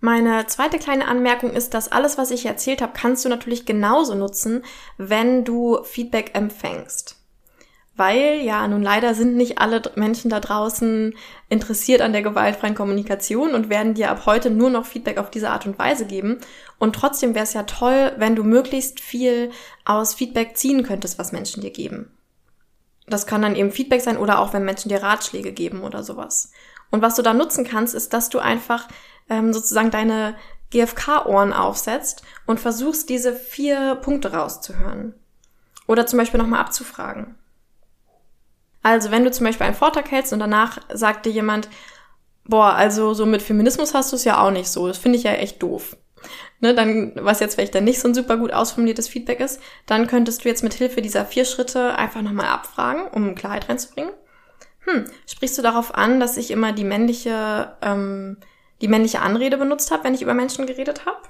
Meine 0.00 0.46
zweite 0.46 0.78
kleine 0.78 1.08
Anmerkung 1.08 1.50
ist, 1.50 1.74
dass 1.74 1.90
alles, 1.90 2.16
was 2.16 2.30
ich 2.30 2.46
erzählt 2.46 2.80
habe, 2.80 2.92
kannst 2.96 3.24
du 3.24 3.28
natürlich 3.28 3.66
genauso 3.66 4.14
nutzen, 4.14 4.62
wenn 4.96 5.44
du 5.44 5.82
Feedback 5.82 6.36
empfängst 6.36 7.17
weil 7.98 8.40
ja 8.42 8.66
nun 8.68 8.82
leider 8.82 9.14
sind 9.14 9.36
nicht 9.36 9.58
alle 9.58 9.82
Menschen 9.96 10.30
da 10.30 10.38
draußen 10.38 11.14
interessiert 11.48 12.00
an 12.00 12.12
der 12.12 12.22
gewaltfreien 12.22 12.76
Kommunikation 12.76 13.54
und 13.54 13.68
werden 13.68 13.94
dir 13.94 14.10
ab 14.10 14.22
heute 14.24 14.50
nur 14.50 14.70
noch 14.70 14.86
Feedback 14.86 15.18
auf 15.18 15.30
diese 15.30 15.50
Art 15.50 15.66
und 15.66 15.78
Weise 15.78 16.06
geben. 16.06 16.38
Und 16.78 16.94
trotzdem 16.94 17.34
wäre 17.34 17.42
es 17.42 17.54
ja 17.54 17.64
toll, 17.64 18.12
wenn 18.16 18.36
du 18.36 18.44
möglichst 18.44 19.00
viel 19.00 19.50
aus 19.84 20.14
Feedback 20.14 20.56
ziehen 20.56 20.84
könntest, 20.84 21.18
was 21.18 21.32
Menschen 21.32 21.60
dir 21.60 21.70
geben. 21.70 22.10
Das 23.06 23.26
kann 23.26 23.42
dann 23.42 23.56
eben 23.56 23.72
Feedback 23.72 24.00
sein 24.00 24.16
oder 24.16 24.38
auch 24.38 24.52
wenn 24.52 24.64
Menschen 24.64 24.90
dir 24.90 25.02
Ratschläge 25.02 25.52
geben 25.52 25.82
oder 25.82 26.04
sowas. 26.04 26.52
Und 26.90 27.02
was 27.02 27.16
du 27.16 27.22
da 27.22 27.34
nutzen 27.34 27.64
kannst, 27.64 27.94
ist, 27.94 28.12
dass 28.12 28.28
du 28.28 28.38
einfach 28.38 28.86
ähm, 29.28 29.52
sozusagen 29.52 29.90
deine 29.90 30.36
GFK-Ohren 30.70 31.52
aufsetzt 31.52 32.22
und 32.46 32.60
versuchst, 32.60 33.08
diese 33.08 33.34
vier 33.34 33.96
Punkte 33.96 34.32
rauszuhören. 34.32 35.14
Oder 35.86 36.06
zum 36.06 36.18
Beispiel 36.18 36.38
nochmal 36.38 36.60
abzufragen. 36.60 37.34
Also 38.88 39.10
wenn 39.10 39.22
du 39.22 39.30
zum 39.30 39.44
Beispiel 39.44 39.66
einen 39.66 39.76
Vortrag 39.76 40.10
hältst 40.10 40.32
und 40.32 40.38
danach 40.38 40.78
sagt 40.90 41.26
dir 41.26 41.30
jemand, 41.30 41.68
boah, 42.44 42.72
also 42.72 43.12
so 43.12 43.26
mit 43.26 43.42
Feminismus 43.42 43.92
hast 43.92 44.12
du 44.12 44.16
es 44.16 44.24
ja 44.24 44.42
auch 44.42 44.50
nicht 44.50 44.70
so, 44.70 44.88
das 44.88 44.96
finde 44.96 45.18
ich 45.18 45.24
ja 45.24 45.32
echt 45.32 45.62
doof. 45.62 45.98
Ne, 46.60 46.74
dann, 46.74 47.12
was 47.16 47.40
jetzt 47.40 47.56
vielleicht 47.56 47.74
dann 47.74 47.84
nicht 47.84 48.00
so 48.00 48.08
ein 48.08 48.14
super 48.14 48.38
gut 48.38 48.50
ausformuliertes 48.50 49.06
Feedback 49.06 49.40
ist, 49.40 49.60
dann 49.84 50.06
könntest 50.06 50.42
du 50.42 50.48
jetzt 50.48 50.64
mit 50.64 50.72
Hilfe 50.72 51.02
dieser 51.02 51.26
vier 51.26 51.44
Schritte 51.44 51.96
einfach 51.96 52.22
nochmal 52.22 52.46
abfragen, 52.46 53.08
um 53.08 53.34
Klarheit 53.34 53.68
reinzubringen. 53.68 54.10
Hm, 54.86 55.04
sprichst 55.26 55.58
du 55.58 55.62
darauf 55.62 55.94
an, 55.94 56.18
dass 56.18 56.38
ich 56.38 56.50
immer 56.50 56.72
die 56.72 56.84
männliche, 56.84 57.76
ähm, 57.82 58.38
die 58.80 58.88
männliche 58.88 59.20
Anrede 59.20 59.58
benutzt 59.58 59.90
habe, 59.90 60.04
wenn 60.04 60.14
ich 60.14 60.22
über 60.22 60.32
Menschen 60.32 60.66
geredet 60.66 61.04
habe? 61.04 61.20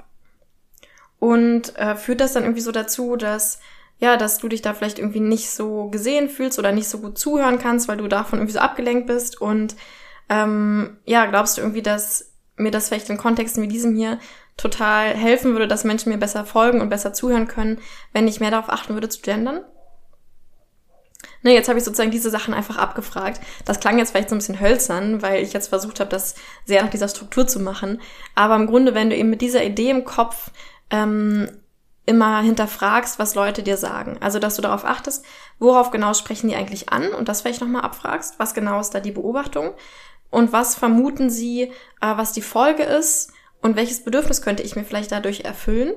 Und 1.18 1.76
äh, 1.76 1.96
führt 1.96 2.20
das 2.20 2.34
dann 2.34 2.44
irgendwie 2.44 2.62
so 2.62 2.70
dazu, 2.70 3.16
dass 3.16 3.58
ja, 3.98 4.16
dass 4.16 4.38
du 4.38 4.48
dich 4.48 4.62
da 4.62 4.74
vielleicht 4.74 4.98
irgendwie 4.98 5.20
nicht 5.20 5.50
so 5.50 5.88
gesehen 5.88 6.28
fühlst 6.28 6.58
oder 6.58 6.72
nicht 6.72 6.88
so 6.88 6.98
gut 6.98 7.18
zuhören 7.18 7.58
kannst, 7.58 7.88
weil 7.88 7.96
du 7.96 8.08
davon 8.08 8.38
irgendwie 8.38 8.54
so 8.54 8.60
abgelenkt 8.60 9.06
bist. 9.06 9.40
Und 9.40 9.76
ähm, 10.28 10.98
ja, 11.04 11.26
glaubst 11.26 11.56
du 11.56 11.62
irgendwie, 11.62 11.82
dass 11.82 12.32
mir 12.56 12.70
das 12.70 12.88
vielleicht 12.88 13.10
in 13.10 13.18
Kontexten 13.18 13.62
wie 13.62 13.68
diesem 13.68 13.94
hier 13.96 14.18
total 14.56 15.14
helfen 15.14 15.52
würde, 15.52 15.68
dass 15.68 15.84
Menschen 15.84 16.12
mir 16.12 16.18
besser 16.18 16.44
folgen 16.44 16.80
und 16.80 16.90
besser 16.90 17.12
zuhören 17.12 17.48
können, 17.48 17.78
wenn 18.12 18.28
ich 18.28 18.40
mehr 18.40 18.50
darauf 18.50 18.70
achten 18.70 18.94
würde 18.94 19.08
zu 19.08 19.20
gendern? 19.20 19.64
Ne, 21.42 21.54
jetzt 21.54 21.68
habe 21.68 21.78
ich 21.78 21.84
sozusagen 21.84 22.10
diese 22.10 22.30
Sachen 22.30 22.52
einfach 22.52 22.76
abgefragt. 22.76 23.40
Das 23.64 23.78
klang 23.80 23.98
jetzt 23.98 24.10
vielleicht 24.10 24.28
so 24.28 24.34
ein 24.34 24.38
bisschen 24.38 24.60
hölzern, 24.60 25.22
weil 25.22 25.42
ich 25.42 25.52
jetzt 25.52 25.68
versucht 25.68 26.00
habe, 26.00 26.10
das 26.10 26.34
sehr 26.64 26.82
nach 26.82 26.90
dieser 26.90 27.08
Struktur 27.08 27.46
zu 27.46 27.60
machen. 27.60 28.00
Aber 28.34 28.56
im 28.56 28.66
Grunde, 28.66 28.94
wenn 28.94 29.10
du 29.10 29.16
eben 29.16 29.30
mit 29.30 29.40
dieser 29.40 29.64
Idee 29.64 29.90
im 29.90 30.04
Kopf 30.04 30.50
ähm, 30.90 31.48
immer 32.08 32.40
hinterfragst, 32.40 33.18
was 33.18 33.34
Leute 33.34 33.62
dir 33.62 33.76
sagen. 33.76 34.16
Also, 34.20 34.38
dass 34.38 34.56
du 34.56 34.62
darauf 34.62 34.84
achtest, 34.84 35.24
worauf 35.58 35.90
genau 35.90 36.14
sprechen 36.14 36.48
die 36.48 36.56
eigentlich 36.56 36.88
an 36.88 37.12
und 37.12 37.28
das 37.28 37.42
vielleicht 37.42 37.60
nochmal 37.60 37.82
abfragst, 37.82 38.38
was 38.38 38.54
genau 38.54 38.80
ist 38.80 38.94
da 38.94 39.00
die 39.00 39.12
Beobachtung 39.12 39.74
und 40.30 40.52
was 40.52 40.74
vermuten 40.74 41.28
sie, 41.28 41.62
äh, 41.62 41.70
was 42.00 42.32
die 42.32 42.42
Folge 42.42 42.82
ist 42.82 43.32
und 43.60 43.76
welches 43.76 44.04
Bedürfnis 44.04 44.40
könnte 44.40 44.62
ich 44.62 44.74
mir 44.74 44.84
vielleicht 44.84 45.12
dadurch 45.12 45.40
erfüllen 45.40 45.92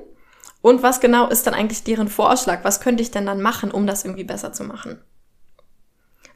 und 0.60 0.82
was 0.82 1.00
genau 1.00 1.28
ist 1.28 1.46
dann 1.46 1.54
eigentlich 1.54 1.82
deren 1.82 2.08
Vorschlag, 2.08 2.62
was 2.62 2.80
könnte 2.80 3.02
ich 3.02 3.10
denn 3.10 3.24
dann 3.24 3.40
machen, 3.40 3.70
um 3.70 3.86
das 3.86 4.04
irgendwie 4.04 4.24
besser 4.24 4.52
zu 4.52 4.64
machen 4.64 5.02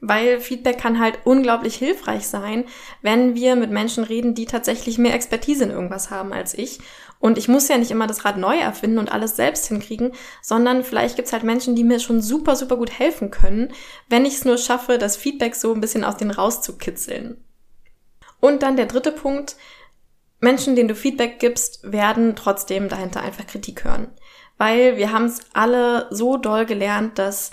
weil 0.00 0.40
Feedback 0.40 0.78
kann 0.78 1.00
halt 1.00 1.20
unglaublich 1.24 1.76
hilfreich 1.76 2.26
sein, 2.26 2.64
wenn 3.02 3.34
wir 3.34 3.56
mit 3.56 3.70
Menschen 3.70 4.04
reden, 4.04 4.34
die 4.34 4.46
tatsächlich 4.46 4.98
mehr 4.98 5.14
Expertise 5.14 5.64
in 5.64 5.70
irgendwas 5.70 6.10
haben 6.10 6.32
als 6.32 6.54
ich. 6.54 6.80
Und 7.18 7.38
ich 7.38 7.48
muss 7.48 7.68
ja 7.68 7.78
nicht 7.78 7.90
immer 7.90 8.06
das 8.06 8.24
Rad 8.24 8.36
neu 8.36 8.58
erfinden 8.58 8.98
und 8.98 9.10
alles 9.10 9.36
selbst 9.36 9.66
hinkriegen, 9.66 10.12
sondern 10.42 10.84
vielleicht 10.84 11.16
gibt's 11.16 11.32
halt 11.32 11.44
Menschen, 11.44 11.74
die 11.74 11.84
mir 11.84 11.98
schon 11.98 12.20
super, 12.20 12.56
super 12.56 12.76
gut 12.76 12.98
helfen 12.98 13.30
können, 13.30 13.72
wenn 14.08 14.26
ich 14.26 14.34
es 14.34 14.44
nur 14.44 14.58
schaffe, 14.58 14.98
das 14.98 15.16
Feedback 15.16 15.54
so 15.54 15.72
ein 15.72 15.80
bisschen 15.80 16.04
aus 16.04 16.16
denen 16.16 16.30
rauszukitzeln. 16.30 17.42
Und 18.40 18.62
dann 18.62 18.76
der 18.76 18.86
dritte 18.86 19.12
Punkt, 19.12 19.56
Menschen, 20.40 20.76
denen 20.76 20.88
du 20.88 20.94
Feedback 20.94 21.38
gibst, 21.38 21.80
werden 21.90 22.36
trotzdem 22.36 22.88
dahinter 22.88 23.22
einfach 23.22 23.46
Kritik 23.46 23.84
hören. 23.84 24.08
Weil 24.58 24.96
wir 24.96 25.12
haben 25.12 25.26
es 25.26 25.40
alle 25.54 26.06
so 26.10 26.36
doll 26.36 26.66
gelernt, 26.66 27.18
dass 27.18 27.50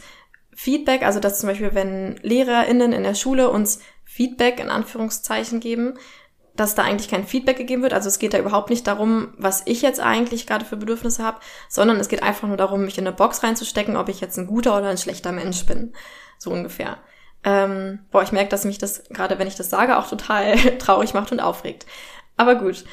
Feedback, 0.55 1.03
also 1.03 1.19
dass 1.19 1.39
zum 1.39 1.49
Beispiel, 1.49 1.73
wenn 1.73 2.17
LehrerInnen 2.21 2.93
in 2.93 3.03
der 3.03 3.15
Schule 3.15 3.49
uns 3.49 3.79
Feedback 4.05 4.59
in 4.59 4.69
Anführungszeichen 4.69 5.59
geben, 5.59 5.97
dass 6.55 6.75
da 6.75 6.83
eigentlich 6.83 7.09
kein 7.09 7.25
Feedback 7.25 7.57
gegeben 7.57 7.81
wird. 7.81 7.93
Also 7.93 8.07
es 8.07 8.19
geht 8.19 8.33
da 8.33 8.37
überhaupt 8.37 8.69
nicht 8.69 8.85
darum, 8.85 9.33
was 9.37 9.63
ich 9.65 9.81
jetzt 9.81 9.99
eigentlich 9.99 10.45
gerade 10.45 10.65
für 10.65 10.77
Bedürfnisse 10.77 11.23
habe, 11.23 11.39
sondern 11.67 11.99
es 11.99 12.09
geht 12.09 12.21
einfach 12.21 12.47
nur 12.47 12.57
darum, 12.57 12.85
mich 12.85 12.97
in 12.97 13.07
eine 13.07 13.15
Box 13.15 13.43
reinzustecken, 13.43 13.97
ob 13.97 14.09
ich 14.09 14.21
jetzt 14.21 14.37
ein 14.37 14.47
guter 14.47 14.77
oder 14.77 14.89
ein 14.89 14.97
schlechter 14.97 15.31
Mensch 15.31 15.65
bin. 15.65 15.93
So 16.37 16.51
ungefähr. 16.51 16.97
Ähm, 17.43 17.99
boah, 18.11 18.23
ich 18.23 18.31
merke, 18.31 18.49
dass 18.49 18.65
mich 18.65 18.77
das, 18.77 19.03
gerade 19.09 19.39
wenn 19.39 19.47
ich 19.47 19.55
das 19.55 19.69
sage, 19.69 19.97
auch 19.97 20.07
total 20.07 20.55
traurig 20.77 21.13
macht 21.13 21.31
und 21.31 21.39
aufregt. 21.39 21.85
Aber 22.37 22.55
gut. 22.55 22.85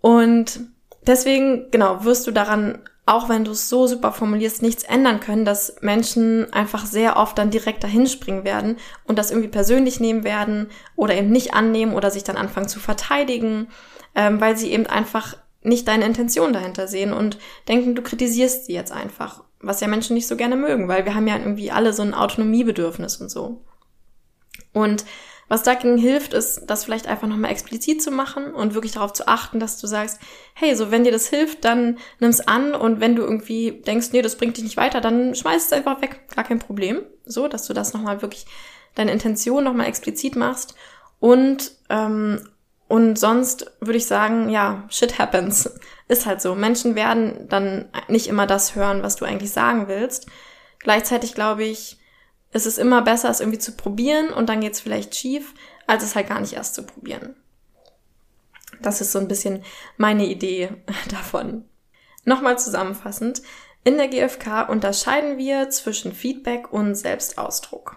Und 0.00 0.60
deswegen, 1.06 1.70
genau, 1.70 2.04
wirst 2.04 2.26
du 2.26 2.32
daran 2.32 2.82
auch 3.06 3.28
wenn 3.28 3.44
du 3.44 3.52
es 3.52 3.68
so 3.68 3.86
super 3.86 4.12
formulierst, 4.12 4.62
nichts 4.62 4.84
ändern 4.84 5.20
können, 5.20 5.44
dass 5.44 5.76
Menschen 5.80 6.52
einfach 6.52 6.86
sehr 6.86 7.16
oft 7.16 7.36
dann 7.38 7.50
direkt 7.50 7.82
dahinspringen 7.82 8.44
werden 8.44 8.76
und 9.04 9.18
das 9.18 9.30
irgendwie 9.30 9.48
persönlich 9.48 10.00
nehmen 10.00 10.22
werden 10.22 10.70
oder 10.96 11.14
eben 11.14 11.30
nicht 11.30 11.54
annehmen 11.54 11.94
oder 11.94 12.10
sich 12.10 12.24
dann 12.24 12.36
anfangen 12.36 12.68
zu 12.68 12.78
verteidigen, 12.78 13.68
ähm, 14.14 14.40
weil 14.40 14.56
sie 14.56 14.72
eben 14.72 14.86
einfach 14.86 15.36
nicht 15.62 15.88
deine 15.88 16.06
Intention 16.06 16.52
dahinter 16.52 16.88
sehen 16.88 17.12
und 17.12 17.38
denken, 17.68 17.94
du 17.94 18.02
kritisierst 18.02 18.66
sie 18.66 18.74
jetzt 18.74 18.92
einfach, 18.92 19.44
was 19.60 19.80
ja 19.80 19.88
Menschen 19.88 20.14
nicht 20.14 20.26
so 20.26 20.36
gerne 20.36 20.56
mögen, 20.56 20.88
weil 20.88 21.04
wir 21.04 21.14
haben 21.14 21.26
ja 21.26 21.36
irgendwie 21.36 21.70
alle 21.70 21.92
so 21.92 22.02
ein 22.02 22.14
Autonomiebedürfnis 22.14 23.16
und 23.16 23.30
so. 23.30 23.64
Und 24.72 25.04
was 25.50 25.64
dagegen 25.64 25.98
hilft, 25.98 26.32
ist, 26.32 26.62
das 26.68 26.84
vielleicht 26.84 27.08
einfach 27.08 27.26
nochmal 27.26 27.50
explizit 27.50 28.00
zu 28.00 28.12
machen 28.12 28.54
und 28.54 28.74
wirklich 28.74 28.92
darauf 28.92 29.12
zu 29.12 29.26
achten, 29.26 29.58
dass 29.58 29.78
du 29.80 29.88
sagst, 29.88 30.20
hey, 30.54 30.76
so 30.76 30.92
wenn 30.92 31.02
dir 31.02 31.10
das 31.10 31.26
hilft, 31.26 31.64
dann 31.64 31.98
nimm's 32.20 32.40
an 32.40 32.72
und 32.72 33.00
wenn 33.00 33.16
du 33.16 33.22
irgendwie 33.22 33.72
denkst, 33.72 34.10
nee, 34.12 34.22
das 34.22 34.36
bringt 34.36 34.56
dich 34.56 34.62
nicht 34.62 34.76
weiter, 34.76 35.00
dann 35.00 35.34
schmeiß 35.34 35.66
es 35.66 35.72
einfach 35.72 36.00
weg, 36.02 36.20
gar 36.36 36.44
kein 36.44 36.60
Problem. 36.60 37.02
So, 37.24 37.48
dass 37.48 37.66
du 37.66 37.74
das 37.74 37.92
nochmal 37.92 38.22
wirklich 38.22 38.46
deine 38.94 39.10
Intention 39.10 39.64
nochmal 39.64 39.88
explizit 39.88 40.36
machst 40.36 40.76
und 41.18 41.72
ähm, 41.90 42.48
und 42.86 43.18
sonst 43.18 43.70
würde 43.80 43.98
ich 43.98 44.06
sagen, 44.06 44.48
ja, 44.50 44.84
shit 44.88 45.18
happens. 45.18 45.72
Ist 46.08 46.26
halt 46.26 46.40
so. 46.40 46.56
Menschen 46.56 46.96
werden 46.96 47.48
dann 47.48 47.88
nicht 48.08 48.26
immer 48.26 48.48
das 48.48 48.74
hören, 48.74 49.04
was 49.04 49.14
du 49.14 49.24
eigentlich 49.24 49.52
sagen 49.52 49.86
willst. 49.86 50.26
Gleichzeitig 50.80 51.34
glaube 51.34 51.62
ich, 51.62 51.99
es 52.52 52.66
ist 52.66 52.78
immer 52.78 53.02
besser, 53.02 53.30
es 53.30 53.40
irgendwie 53.40 53.58
zu 53.58 53.72
probieren 53.72 54.32
und 54.32 54.48
dann 54.48 54.60
geht 54.60 54.72
es 54.72 54.80
vielleicht 54.80 55.14
schief, 55.14 55.54
als 55.86 56.02
es 56.02 56.14
halt 56.14 56.28
gar 56.28 56.40
nicht 56.40 56.54
erst 56.54 56.74
zu 56.74 56.82
probieren. 56.82 57.36
Das 58.80 59.00
ist 59.00 59.12
so 59.12 59.18
ein 59.18 59.28
bisschen 59.28 59.64
meine 59.96 60.26
Idee 60.26 60.70
davon. 61.10 61.64
Nochmal 62.24 62.58
zusammenfassend. 62.58 63.42
In 63.82 63.96
der 63.96 64.08
GfK 64.08 64.68
unterscheiden 64.68 65.38
wir 65.38 65.70
zwischen 65.70 66.12
Feedback 66.12 66.72
und 66.72 66.94
Selbstausdruck. 66.94 67.96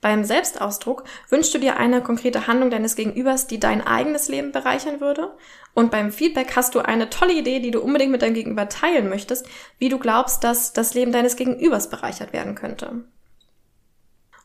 Beim 0.00 0.24
Selbstausdruck 0.24 1.04
wünschst 1.28 1.52
du 1.52 1.58
dir 1.58 1.76
eine 1.76 2.02
konkrete 2.02 2.46
Handlung 2.46 2.70
deines 2.70 2.96
Gegenübers, 2.96 3.48
die 3.48 3.60
dein 3.60 3.86
eigenes 3.86 4.28
Leben 4.28 4.50
bereichern 4.50 5.00
würde. 5.00 5.36
Und 5.74 5.90
beim 5.90 6.10
Feedback 6.10 6.56
hast 6.56 6.74
du 6.74 6.80
eine 6.80 7.10
tolle 7.10 7.34
Idee, 7.34 7.60
die 7.60 7.70
du 7.70 7.82
unbedingt 7.82 8.10
mit 8.10 8.22
deinem 8.22 8.34
Gegenüber 8.34 8.68
teilen 8.70 9.10
möchtest, 9.10 9.46
wie 9.78 9.90
du 9.90 9.98
glaubst, 9.98 10.42
dass 10.42 10.72
das 10.72 10.94
Leben 10.94 11.12
deines 11.12 11.36
Gegenübers 11.36 11.90
bereichert 11.90 12.32
werden 12.32 12.54
könnte. 12.54 13.04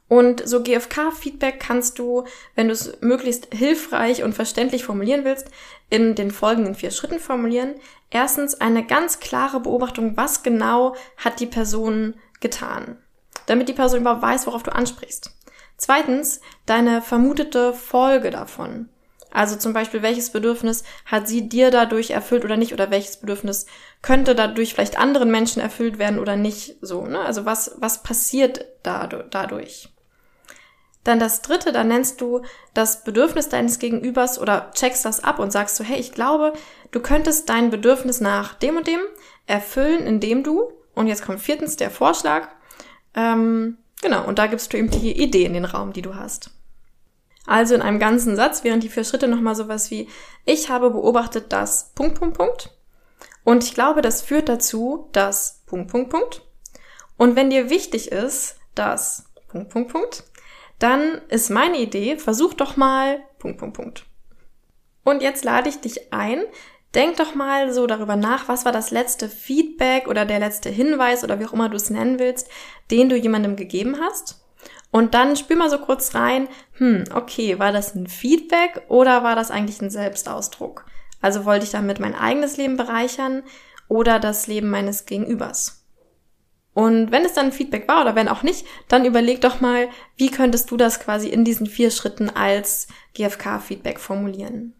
Und 0.07 0.47
so 0.47 0.61
GFK-Feedback 0.61 1.59
kannst 1.59 1.97
du, 1.97 2.25
wenn 2.53 2.67
du 2.67 2.73
es 2.73 3.01
möglichst 3.01 3.47
hilfreich 3.53 4.23
und 4.23 4.33
verständlich 4.33 4.83
formulieren 4.85 5.25
willst, 5.25 5.49
in 5.89 6.13
den 6.13 6.29
folgenden 6.29 6.75
vier 6.75 6.91
Schritten 6.91 7.19
formulieren. 7.19 7.75
Erstens 8.11 8.61
eine 8.61 8.85
ganz 8.85 9.19
klare 9.19 9.59
Beobachtung, 9.59 10.15
was 10.15 10.43
genau 10.43 10.95
hat 11.17 11.39
die 11.39 11.47
Person 11.47 12.13
getan, 12.39 12.97
damit 13.47 13.67
die 13.67 13.73
Person 13.73 14.01
überhaupt 14.01 14.21
weiß, 14.21 14.45
worauf 14.45 14.61
du 14.61 14.73
ansprichst. 14.73 15.31
Zweitens 15.77 16.39
deine 16.65 17.01
vermutete 17.01 17.73
Folge 17.73 18.29
davon. 18.29 18.89
Also 19.31 19.57
zum 19.57 19.73
Beispiel, 19.73 20.01
welches 20.01 20.29
Bedürfnis 20.29 20.85
hat 21.05 21.27
sie 21.27 21.49
dir 21.49 21.69
dadurch 21.69 22.11
erfüllt 22.11 22.45
oder 22.45 22.55
nicht 22.55 22.71
oder 22.71 22.89
welches 22.89 23.17
Bedürfnis 23.17 23.65
könnte 24.01 24.33
dadurch 24.33 24.73
vielleicht 24.73 24.97
anderen 24.97 25.29
Menschen 25.29 25.61
erfüllt 25.61 25.99
werden 25.99 26.19
oder 26.19 26.37
nicht 26.37 26.77
so. 26.79 27.05
Ne? 27.05 27.19
Also 27.19 27.43
was, 27.43 27.75
was 27.79 28.01
passiert 28.01 28.65
dadurch? 28.83 29.89
Dann 31.05 31.19
das 31.19 31.41
dritte, 31.41 31.71
da 31.71 31.83
nennst 31.83 32.19
du 32.19 32.41
das 32.73 33.03
Bedürfnis 33.03 33.47
deines 33.47 33.79
Gegenübers 33.79 34.39
oder 34.39 34.71
checkst 34.73 35.05
das 35.05 35.23
ab 35.23 35.39
und 35.39 35.51
sagst 35.51 35.77
so, 35.77 35.83
hey, 35.83 35.99
ich 35.99 36.11
glaube, 36.11 36.51
du 36.91 36.99
könntest 36.99 37.47
dein 37.47 37.69
Bedürfnis 37.69 38.19
nach 38.19 38.55
dem 38.55 38.75
und 38.75 38.87
dem 38.87 38.99
erfüllen, 39.45 40.05
indem 40.07 40.43
du, 40.43 40.71
und 40.95 41.07
jetzt 41.07 41.23
kommt 41.23 41.39
viertens 41.39 41.77
der 41.77 41.91
Vorschlag, 41.91 42.47
ähm, 43.13 43.77
genau, 44.01 44.25
und 44.25 44.39
da 44.39 44.47
gibst 44.47 44.73
du 44.73 44.77
ihm 44.77 44.89
die 44.89 45.21
Idee 45.21 45.45
in 45.45 45.53
den 45.53 45.65
Raum, 45.65 45.93
die 45.93 46.01
du 46.01 46.15
hast. 46.15 46.49
Also 47.45 47.75
in 47.75 47.83
einem 47.83 47.99
ganzen 47.99 48.35
Satz 48.35 48.63
wären 48.63 48.79
die 48.79 48.89
vier 48.89 49.03
Schritte 49.03 49.27
nochmal 49.27 49.55
sowas 49.55 49.91
wie, 49.91 50.09
ich 50.43 50.69
habe 50.69 50.89
beobachtet, 50.89 51.53
dass 51.53 51.91
Punkt, 51.93 52.19
Punkt, 52.19 52.35
Punkt. 52.35 52.71
Und 53.43 53.63
ich 53.63 53.75
glaube, 53.75 54.01
das 54.01 54.23
führt 54.23 54.49
dazu, 54.49 55.07
dass 55.11 55.61
Punkt, 55.67 55.91
Punkt, 55.91 56.09
Punkt. 56.09 56.41
Und 57.15 57.35
wenn 57.35 57.51
dir 57.51 57.69
wichtig 57.69 58.11
ist, 58.11 58.57
dass 58.73 59.25
Punkt, 59.47 59.69
Punkt, 59.69 59.91
Punkt, 59.91 60.23
dann 60.79 61.21
ist 61.29 61.49
meine 61.49 61.79
Idee, 61.79 62.17
versuch 62.17 62.53
doch 62.53 62.77
mal 62.77 63.19
Punkt, 63.39 63.59
Punkt, 63.59 63.75
Punkt. 63.75 64.05
Und 65.03 65.21
jetzt 65.21 65.43
lade 65.43 65.69
ich 65.69 65.79
dich 65.79 66.13
ein, 66.13 66.43
denk 66.95 67.17
doch 67.17 67.35
mal 67.35 67.71
so 67.71 67.87
darüber 67.87 68.15
nach, 68.15 68.47
was 68.47 68.65
war 68.65 68.71
das 68.71 68.91
letzte 68.91 69.29
Feedback 69.29 70.07
oder 70.07 70.25
der 70.25 70.39
letzte 70.39 70.69
Hinweis 70.69 71.23
oder 71.23 71.39
wie 71.39 71.45
auch 71.45 71.53
immer 71.53 71.69
du 71.69 71.75
es 71.75 71.89
nennen 71.89 72.19
willst, 72.19 72.49
den 72.91 73.09
du 73.09 73.15
jemandem 73.15 73.55
gegeben 73.55 73.97
hast. 73.99 74.43
Und 74.91 75.13
dann 75.13 75.35
spür 75.35 75.57
mal 75.57 75.69
so 75.69 75.77
kurz 75.77 76.15
rein, 76.15 76.47
hm, 76.77 77.03
okay, 77.13 77.59
war 77.59 77.71
das 77.71 77.95
ein 77.95 78.07
Feedback 78.07 78.83
oder 78.87 79.23
war 79.23 79.35
das 79.35 79.51
eigentlich 79.51 79.81
ein 79.81 79.89
Selbstausdruck? 79.89 80.85
Also 81.21 81.45
wollte 81.45 81.65
ich 81.65 81.71
damit 81.71 81.99
mein 81.99 82.15
eigenes 82.15 82.57
Leben 82.57 82.77
bereichern 82.77 83.43
oder 83.87 84.19
das 84.19 84.47
Leben 84.47 84.69
meines 84.69 85.05
Gegenübers? 85.05 85.84
Und 86.75 87.09
wenn 87.11 87.23
es 87.23 87.33
dann 87.33 87.53
Feedback 87.53 87.87
war 87.87 88.01
oder 88.01 88.15
wenn 88.15 88.27
auch 88.27 88.43
nicht, 88.43 88.65
dann 88.89 89.05
überleg 89.05 89.39
doch 89.39 89.61
mal, 89.61 89.87
wie 90.17 90.29
könntest 90.29 90.69
du 90.69 90.77
das 90.77 90.99
quasi 90.99 91.29
in 91.29 91.45
diesen 91.45 91.67
vier 91.67 91.89
Schritten 91.89 92.29
als 92.29 92.87
GFK-Feedback 93.13 93.97
formulieren. 93.97 94.73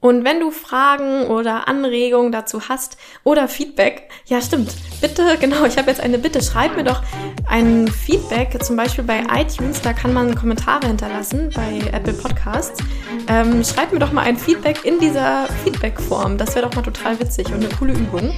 Und 0.00 0.24
wenn 0.24 0.40
du 0.40 0.50
Fragen 0.50 1.26
oder 1.26 1.68
Anregungen 1.68 2.32
dazu 2.32 2.68
hast 2.68 2.98
oder 3.22 3.46
Feedback, 3.46 4.10
ja 4.26 4.42
stimmt, 4.42 4.74
bitte, 5.00 5.36
genau, 5.40 5.64
ich 5.64 5.78
habe 5.78 5.90
jetzt 5.90 6.00
eine 6.00 6.18
Bitte, 6.18 6.42
schreib 6.42 6.76
mir 6.76 6.84
doch 6.84 7.02
ein 7.48 7.86
Feedback, 7.86 8.60
zum 8.62 8.74
Beispiel 8.76 9.04
bei 9.04 9.22
iTunes, 9.32 9.80
da 9.80 9.92
kann 9.92 10.12
man 10.12 10.34
Kommentare 10.34 10.88
hinterlassen, 10.88 11.50
bei 11.54 11.80
Apple 11.92 12.14
Podcasts. 12.14 12.82
Ähm, 13.28 13.62
schreib 13.62 13.92
mir 13.92 14.00
doch 14.00 14.12
mal 14.12 14.22
ein 14.22 14.36
Feedback 14.36 14.84
in 14.84 14.98
dieser 14.98 15.46
Feedback-Form, 15.64 16.36
das 16.36 16.56
wäre 16.56 16.68
doch 16.68 16.74
mal 16.74 16.82
total 16.82 17.18
witzig 17.20 17.46
und 17.48 17.64
eine 17.64 17.68
coole 17.68 17.92
Übung. 17.92 18.32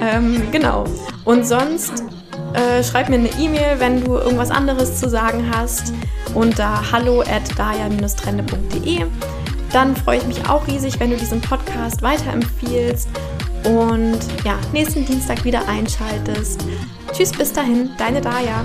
Ähm, 0.00 0.42
genau. 0.50 0.84
Und 1.24 1.46
sonst 1.46 2.02
äh, 2.54 2.82
schreib 2.82 3.08
mir 3.08 3.16
eine 3.16 3.30
E-Mail, 3.38 3.78
wenn 3.78 4.04
du 4.04 4.16
irgendwas 4.16 4.50
anderes 4.50 4.98
zu 4.98 5.08
sagen 5.08 5.50
hast 5.54 5.92
unter 6.34 6.92
hallo 6.92 7.20
at 7.22 7.58
daya-trende.de. 7.58 9.06
Dann 9.72 9.96
freue 9.96 10.18
ich 10.18 10.26
mich 10.26 10.48
auch 10.48 10.66
riesig, 10.66 11.00
wenn 11.00 11.10
du 11.10 11.16
diesen 11.16 11.40
Podcast 11.40 12.02
weiterempfiehlst 12.02 13.08
und 13.64 14.18
ja, 14.44 14.58
nächsten 14.72 15.06
Dienstag 15.06 15.44
wieder 15.44 15.66
einschaltest. 15.68 16.64
Tschüss, 17.12 17.32
bis 17.32 17.52
dahin, 17.52 17.90
deine 17.96 18.20
Daya. 18.20 18.64